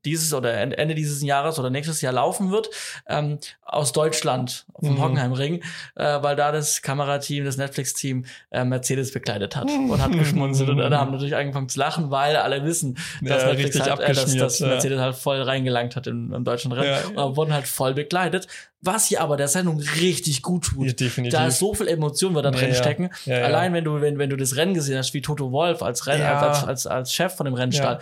[0.05, 2.69] dieses oder Ende dieses Jahres oder nächstes Jahr laufen wird,
[3.07, 5.01] ähm, aus Deutschland vom Mhm.
[5.01, 5.63] Hockenheimring,
[5.95, 10.81] äh, weil da das Kamerateam, das Netflix-Team äh, Mercedes bekleidet hat und hat geschmunzelt und
[10.81, 14.13] alle haben natürlich angefangen zu lachen, weil alle wissen, dass Ja, Netflix richtig halt, äh,
[14.13, 14.67] dass, dass ja.
[14.67, 17.23] Mercedes halt voll reingelangt hat im, im deutschen Rennen Ja.
[17.23, 18.47] und wurden halt voll bekleidet,
[18.81, 20.87] was hier aber der Sendung richtig gut tut.
[20.87, 21.39] Ja, definitiv.
[21.39, 23.09] Da ist so viel Emotion wird da drin stecken.
[23.27, 26.21] Allein wenn du, wenn, wenn du das Rennen gesehen hast, wie Toto Wolf als Renn,
[26.21, 27.99] als, als, als Chef von dem Rennstall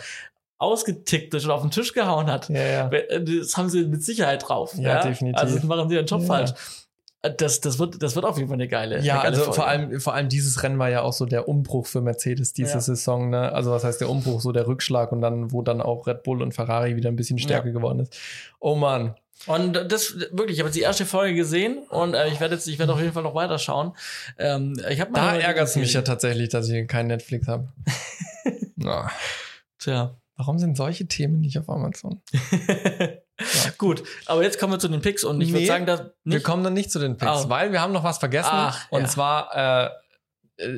[0.62, 2.48] ausgetickt ist und auf den Tisch gehauen hat.
[2.48, 2.90] Ja, ja.
[3.18, 4.74] Das haben sie mit Sicherheit drauf.
[4.76, 5.40] Ja, definitiv.
[5.40, 6.26] Also das machen sie ihren Job Ja.
[6.26, 6.52] falsch.
[7.36, 8.98] Das, das, wird, das wird auf jeden Fall eine geile.
[9.00, 9.54] Ja, eine geile also Folge.
[9.54, 12.72] vor allem, vor allem dieses Rennen war ja auch so der Umbruch für Mercedes diese
[12.72, 12.80] Ja.
[12.80, 13.30] Saison.
[13.30, 13.52] Ne?
[13.52, 16.42] Also was heißt der Umbruch, so der Rückschlag und dann, wo dann auch Red Bull
[16.42, 18.16] und Ferrari wieder ein bisschen stärker geworden ist.
[18.58, 19.14] Oh Mann.
[19.46, 22.66] Und das wirklich, ich habe jetzt die erste Folge gesehen und äh, ich werde jetzt,
[22.68, 23.92] ich werde auf jeden Fall noch weiterschauen.
[24.38, 27.68] Ähm, ich habe Da ärgert es mich ja tatsächlich, dass ich kein Netflix habe.
[29.78, 30.16] Tja.
[30.42, 32.20] Warum sind solche Themen nicht auf Amazon?
[33.78, 36.42] Gut, aber jetzt kommen wir zu den Picks und ich würde Nee, sagen, dass Wir
[36.42, 37.48] kommen dann nicht zu den Picks, Oh.
[37.48, 38.50] weil wir haben noch was vergessen.
[38.52, 39.08] Ach, und ja.
[39.08, 39.90] zwar äh,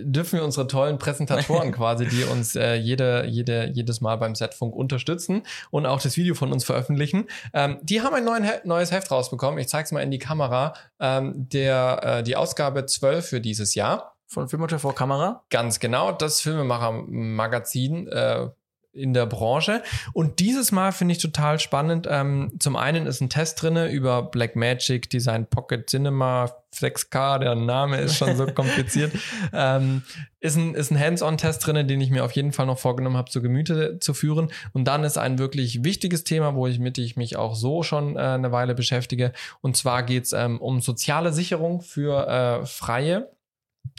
[0.04, 4.74] dürfen wir unsere tollen Präsentatoren quasi, die uns äh, jede, jede, jedes Mal beim Setfunk
[4.74, 7.26] unterstützen und auch das Video von uns veröffentlichen.
[7.54, 9.58] Ähm, die haben ein neuen neues Heft rausbekommen.
[9.58, 10.74] Ich zeige es mal in die Kamera.
[11.00, 14.12] Ähm, der, äh, die Ausgabe 12 für dieses Jahr.
[14.26, 15.44] von Film und TV Kamera.
[15.50, 18.48] Ganz genau, das Filmemacher-Magazin äh,
[18.94, 19.82] in der Branche.
[20.12, 22.06] Und dieses Mal finde ich total spannend.
[22.10, 27.98] Ähm, zum einen ist ein Test drinne über Blackmagic Design Pocket Cinema 6K, der Name
[27.98, 29.12] ist schon so kompliziert.
[29.52, 30.02] Ähm,
[30.40, 33.30] ist ein, ist ein Hands-on-Test drinne, den ich mir auf jeden Fall noch vorgenommen habe,
[33.30, 34.50] zu Gemüte zu führen.
[34.72, 38.16] Und dann ist ein wirklich wichtiges Thema, wo ich mit ich mich auch so schon
[38.16, 39.32] äh, eine Weile beschäftige.
[39.60, 43.30] Und zwar geht es ähm, um soziale Sicherung für äh, Freie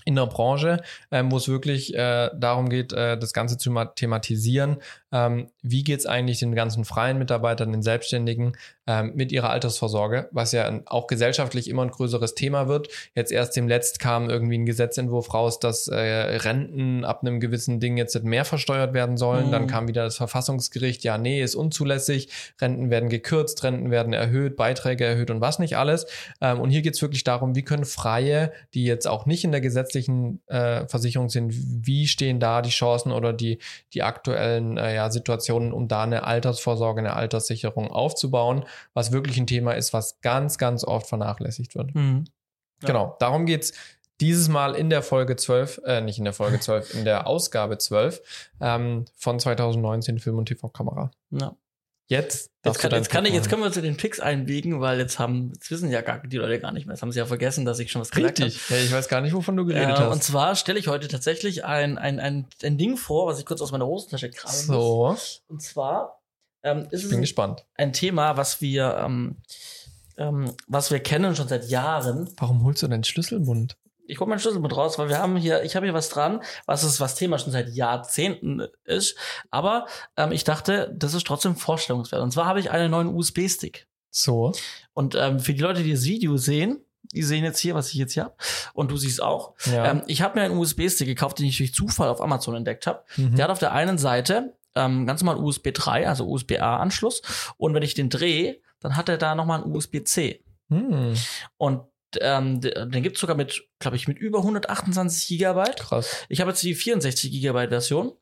[0.05, 3.85] in der Branche, ähm, wo es wirklich äh, darum geht, äh, das Ganze zu ma-
[3.85, 4.77] thematisieren.
[5.11, 8.55] Ähm, wie geht es eigentlich den ganzen freien Mitarbeitern, den Selbstständigen
[8.85, 12.89] ähm, mit ihrer Altersvorsorge, was ja auch gesellschaftlich immer ein größeres Thema wird.
[13.15, 17.79] Jetzt erst dem Letzt kam irgendwie ein Gesetzentwurf raus, dass äh, Renten ab einem gewissen
[17.79, 19.47] Ding jetzt nicht mehr versteuert werden sollen.
[19.47, 19.51] Mhm.
[19.51, 22.29] Dann kam wieder das Verfassungsgericht, ja, nee, ist unzulässig.
[22.61, 26.05] Renten werden gekürzt, Renten werden erhöht, Beiträge erhöht und was nicht alles.
[26.41, 29.51] Ähm, und hier geht es wirklich darum, wie können Freie, die jetzt auch nicht in
[29.51, 33.59] der gesetzlichen äh, Versicherung sind, wie stehen da die Chancen oder die,
[33.93, 38.63] die aktuellen äh, ja, Situationen, um da eine Altersvorsorge, eine Alterssicherung aufzubauen,
[38.93, 41.93] was wirklich ein Thema ist, was ganz, ganz oft vernachlässigt wird.
[41.93, 42.23] Mhm.
[42.81, 42.87] Ja.
[42.87, 43.73] Genau, darum geht's
[44.21, 47.77] dieses Mal in der Folge 12, äh, nicht in der Folge 12, in der Ausgabe
[47.77, 48.21] 12
[48.61, 51.11] ähm, von 2019 Film und TV-Kamera.
[51.31, 51.53] Ja.
[52.07, 55.17] Jetzt, Jetzt, kann, jetzt, kann ich, jetzt können wir zu den Picks einbiegen, weil jetzt
[55.19, 56.93] haben, jetzt wissen ja gar die Leute gar nicht mehr.
[56.95, 58.47] Jetzt haben sie ja vergessen, dass ich schon was gesagt habe.
[58.47, 58.69] Richtig.
[58.69, 60.23] Ja, ich weiß gar nicht, wovon du geredet Äh, und hast.
[60.23, 63.71] zwar stelle ich heute tatsächlich ein, ein, ein, ein Ding vor, was ich kurz aus
[63.71, 64.65] meiner Hosentasche muss.
[64.67, 65.15] So,
[65.47, 66.21] Und zwar
[66.63, 67.65] ähm, ist ich es bin ein, gespannt.
[67.75, 69.37] ein Thema, was wir, ähm,
[70.17, 72.29] ähm, was wir kennen schon seit Jahren.
[72.37, 73.77] Warum holst du deinen Schlüsselbund?
[74.07, 76.83] Ich hole meinen Schlüsselbund raus, weil wir haben hier, ich habe hier was dran, was
[76.83, 79.15] ist, was Thema schon seit Jahrzehnten ist.
[79.51, 79.85] Aber
[80.17, 82.21] ähm, ich dachte, das ist trotzdem vorstellungswert.
[82.21, 83.87] Und zwar habe ich einen neuen USB-Stick.
[84.11, 84.53] So.
[84.93, 86.81] Und ähm, für die Leute, die das Video sehen,
[87.13, 88.35] die sehen jetzt hier, was ich jetzt hier habe.
[88.73, 89.53] Und du siehst auch.
[89.65, 89.91] Ja.
[89.91, 93.03] Ähm, ich habe mir einen USB-Stick gekauft, den ich durch Zufall auf Amazon entdeckt habe.
[93.17, 93.35] Mhm.
[93.35, 97.21] Der hat auf der einen Seite ähm, ganz normal USB 3, also USB-A-Anschluss.
[97.57, 100.43] Und wenn ich den drehe, dann hat er da nochmal einen USB-C.
[100.69, 101.13] Hm,
[101.57, 101.81] Und
[102.21, 105.77] ähm, den gibt's sogar mit, glaube ich, mit über 128 Gigabyte.
[105.77, 106.25] krass.
[106.29, 108.13] Ich habe jetzt die 64 Gigabyte Version.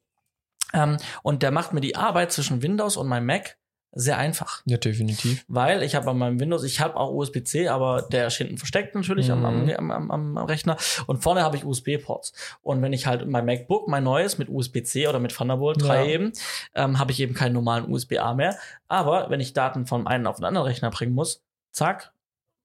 [0.74, 3.58] Ähm, und der macht mir die Arbeit zwischen Windows und meinem Mac
[3.96, 4.64] sehr einfach.
[4.66, 5.46] Ja, definitiv.
[5.48, 8.96] Weil ich habe an meinem Windows, ich habe auch USB-C, aber der ist hinten versteckt
[8.96, 10.78] natürlich am, am, am, am, am Rechner.
[11.06, 12.34] Und vorne habe ich USB-Ports.
[12.64, 16.06] Und wenn ich halt mein MacBook, mein neues, mit USB-C oder mit Thunderbolt 3 Ja.
[16.06, 16.34] eben,
[16.74, 18.58] ähm, habe ich eben keinen normalen USB-A mehr.
[18.88, 22.14] Aber wenn ich Daten von einem auf den anderen Rechner bringen muss, zack,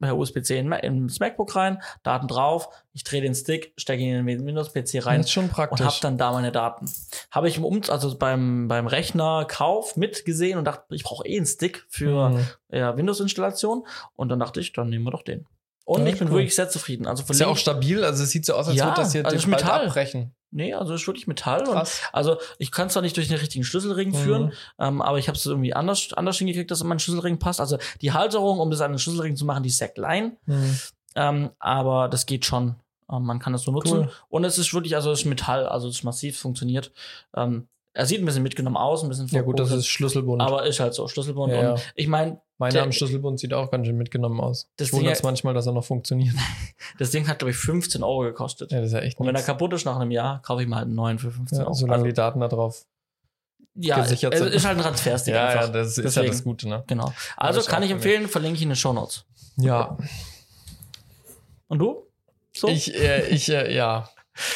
[0.01, 4.47] per USB-C ins MacBook rein, Daten drauf, ich drehe den Stick, stecke ihn in den
[4.47, 5.85] Windows-PC rein ist schon und praktisch.
[5.85, 6.91] habe dann da meine Daten.
[7.31, 11.47] Habe ich im um also beim beim Rechnerkauf mitgesehen und dachte, ich brauche eh einen
[11.47, 12.47] Stick für Hm.
[12.71, 15.47] ja, Windows-Installation und dann dachte ich, dann nehmen wir doch den.
[15.85, 16.35] Und Ja, ich bin cool.
[16.35, 17.07] wirklich sehr zufrieden.
[17.07, 19.25] Also Ist ja auch stabil, also es sieht so aus, als Ja, würde das hier
[19.25, 19.87] also Metall.
[19.87, 20.35] abbrechen.
[20.51, 21.61] Nee, also ist wirklich Metall.
[21.69, 22.01] Und, Krass.
[22.13, 24.15] also ich kann es zwar nicht durch den richtigen Schlüsselring Mhm.
[24.15, 27.61] führen, ähm, aber ich habe es irgendwie anders, anders hingekriegt, dass mein Schlüsselring passt.
[27.61, 30.37] Also die Halterung, um das an den Schlüsselring zu machen, die ist sehr klein.
[30.47, 30.79] Hm.
[31.17, 32.77] Ähm, aber das geht schon.
[33.11, 33.99] Ähm, man kann das so nutzen.
[34.01, 34.11] Cool.
[34.29, 36.93] Und es ist wirklich, also es ist Metall, also es ist massiv, funktioniert.
[37.37, 40.41] Ähm, er sieht ein bisschen mitgenommen aus, ein bisschen Ja gut, das ist Schlüsselbund.
[40.41, 41.53] Aber ist halt so, Schlüsselbund.
[41.53, 41.73] Ja, ja.
[41.73, 44.69] Und ich meine, Meiner am Schlüsselbund sieht auch ganz schön mitgenommen aus.
[44.77, 46.35] Das ich wundere es manchmal, dass er noch funktioniert.
[46.99, 48.73] Das Ding hat, glaube ich, 15 Euro gekostet.
[48.73, 49.47] Ja, das ist ja echt Und wenn er nix.
[49.47, 51.75] kaputt ist nach einem Jahr, kaufe ich mal halt einen neuen für 15 ja, Euro.
[51.75, 52.85] Solange Also, die Daten da drauf.
[53.75, 54.55] ja, gesichert es sind.
[54.55, 55.67] ist halt ein Transferstick Ja, einfach.
[55.67, 56.27] ja, das ist ja Deswegen.
[56.29, 56.83] das Gute, ne?
[56.87, 57.13] Genau.
[57.37, 59.25] Also kann ich empfehlen, verlinke ich in den Show Notes.
[59.57, 59.97] Ja,
[61.69, 62.07] Und du?
[62.57, 62.69] So?
[62.69, 64.09] ich, äh, ich, äh, ja.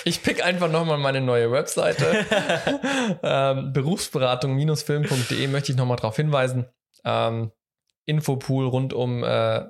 [0.05, 2.25] Ich pick einfach nochmal meine neue Webseite.
[3.23, 6.67] ähm, Berufsberatung-film.de möchte ich nochmal darauf hinweisen.
[7.05, 7.51] Ähm,
[8.05, 9.65] Infopool rund um äh,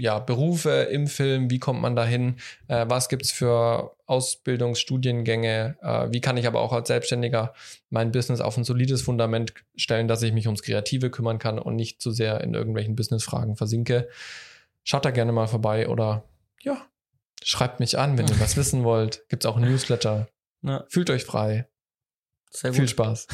[0.00, 2.36] ja, Berufe im Film, wie kommt man dahin,
[2.66, 7.54] äh, was gibt's für Ausbildungsstudiengänge, äh, wie kann ich aber auch als Selbstständiger
[7.90, 11.76] mein Business auf ein solides Fundament stellen, dass ich mich ums Kreative kümmern kann und
[11.76, 14.08] nicht zu sehr in irgendwelchen Businessfragen versinke.
[14.82, 16.24] Schaut da gerne mal vorbei oder
[16.62, 16.78] ja,
[17.42, 19.24] schreibt mich an, wenn ihr was wissen wollt.
[19.28, 20.28] Gibt's auch ein Newsletter.
[20.62, 20.84] Ja.
[20.88, 21.68] Fühlt euch frei.
[22.50, 22.90] Sehr Viel gut.
[22.90, 23.26] Spaß.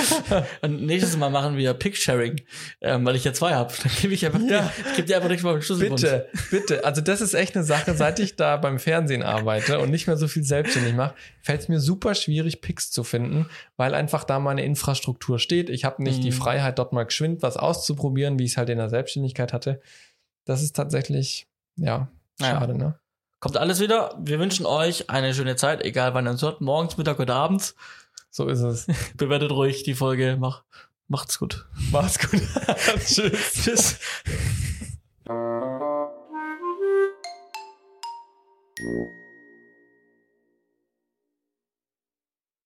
[0.62, 2.40] Und nächstes Mal machen wir Pick-Sharing,
[2.80, 3.72] ähm, weil ich ja zwei habe.
[3.82, 4.70] Dann gebe ich einfach, Ja.
[4.90, 6.00] ich gebe dir einfach nicht mal den Schlüsselbund.
[6.00, 6.84] Bitte, bitte.
[6.84, 10.16] Also das ist echt eine Sache, seit ich da beim Fernsehen arbeite und nicht mehr
[10.16, 13.46] so viel selbstständig mache, fällt es mir super schwierig, Picks zu finden,
[13.76, 15.70] weil einfach da meine Infrastruktur steht.
[15.70, 16.34] Ich habe nicht die Mhm.
[16.34, 19.80] Freiheit, dort mal geschwind was auszuprobieren, wie ich es halt in der Selbstständigkeit hatte.
[20.44, 21.46] Das ist tatsächlich,
[21.76, 22.08] ja,
[22.40, 22.98] schade, ne?
[23.40, 24.14] Kommt alles wieder.
[24.22, 27.74] Wir wünschen euch eine schöne Zeit, egal wann ihr uns hört, morgens, Mittag oder abends.
[28.30, 28.86] So ist es.
[29.16, 30.36] Bewertet ruhig die Folge.
[30.38, 30.62] Mach,
[31.08, 31.66] macht's gut.
[31.90, 32.40] Macht's gut.
[33.04, 33.52] Tschüss.
[33.54, 33.98] Tschüss.
[35.26, 35.36] Thank
[38.80, 39.19] you.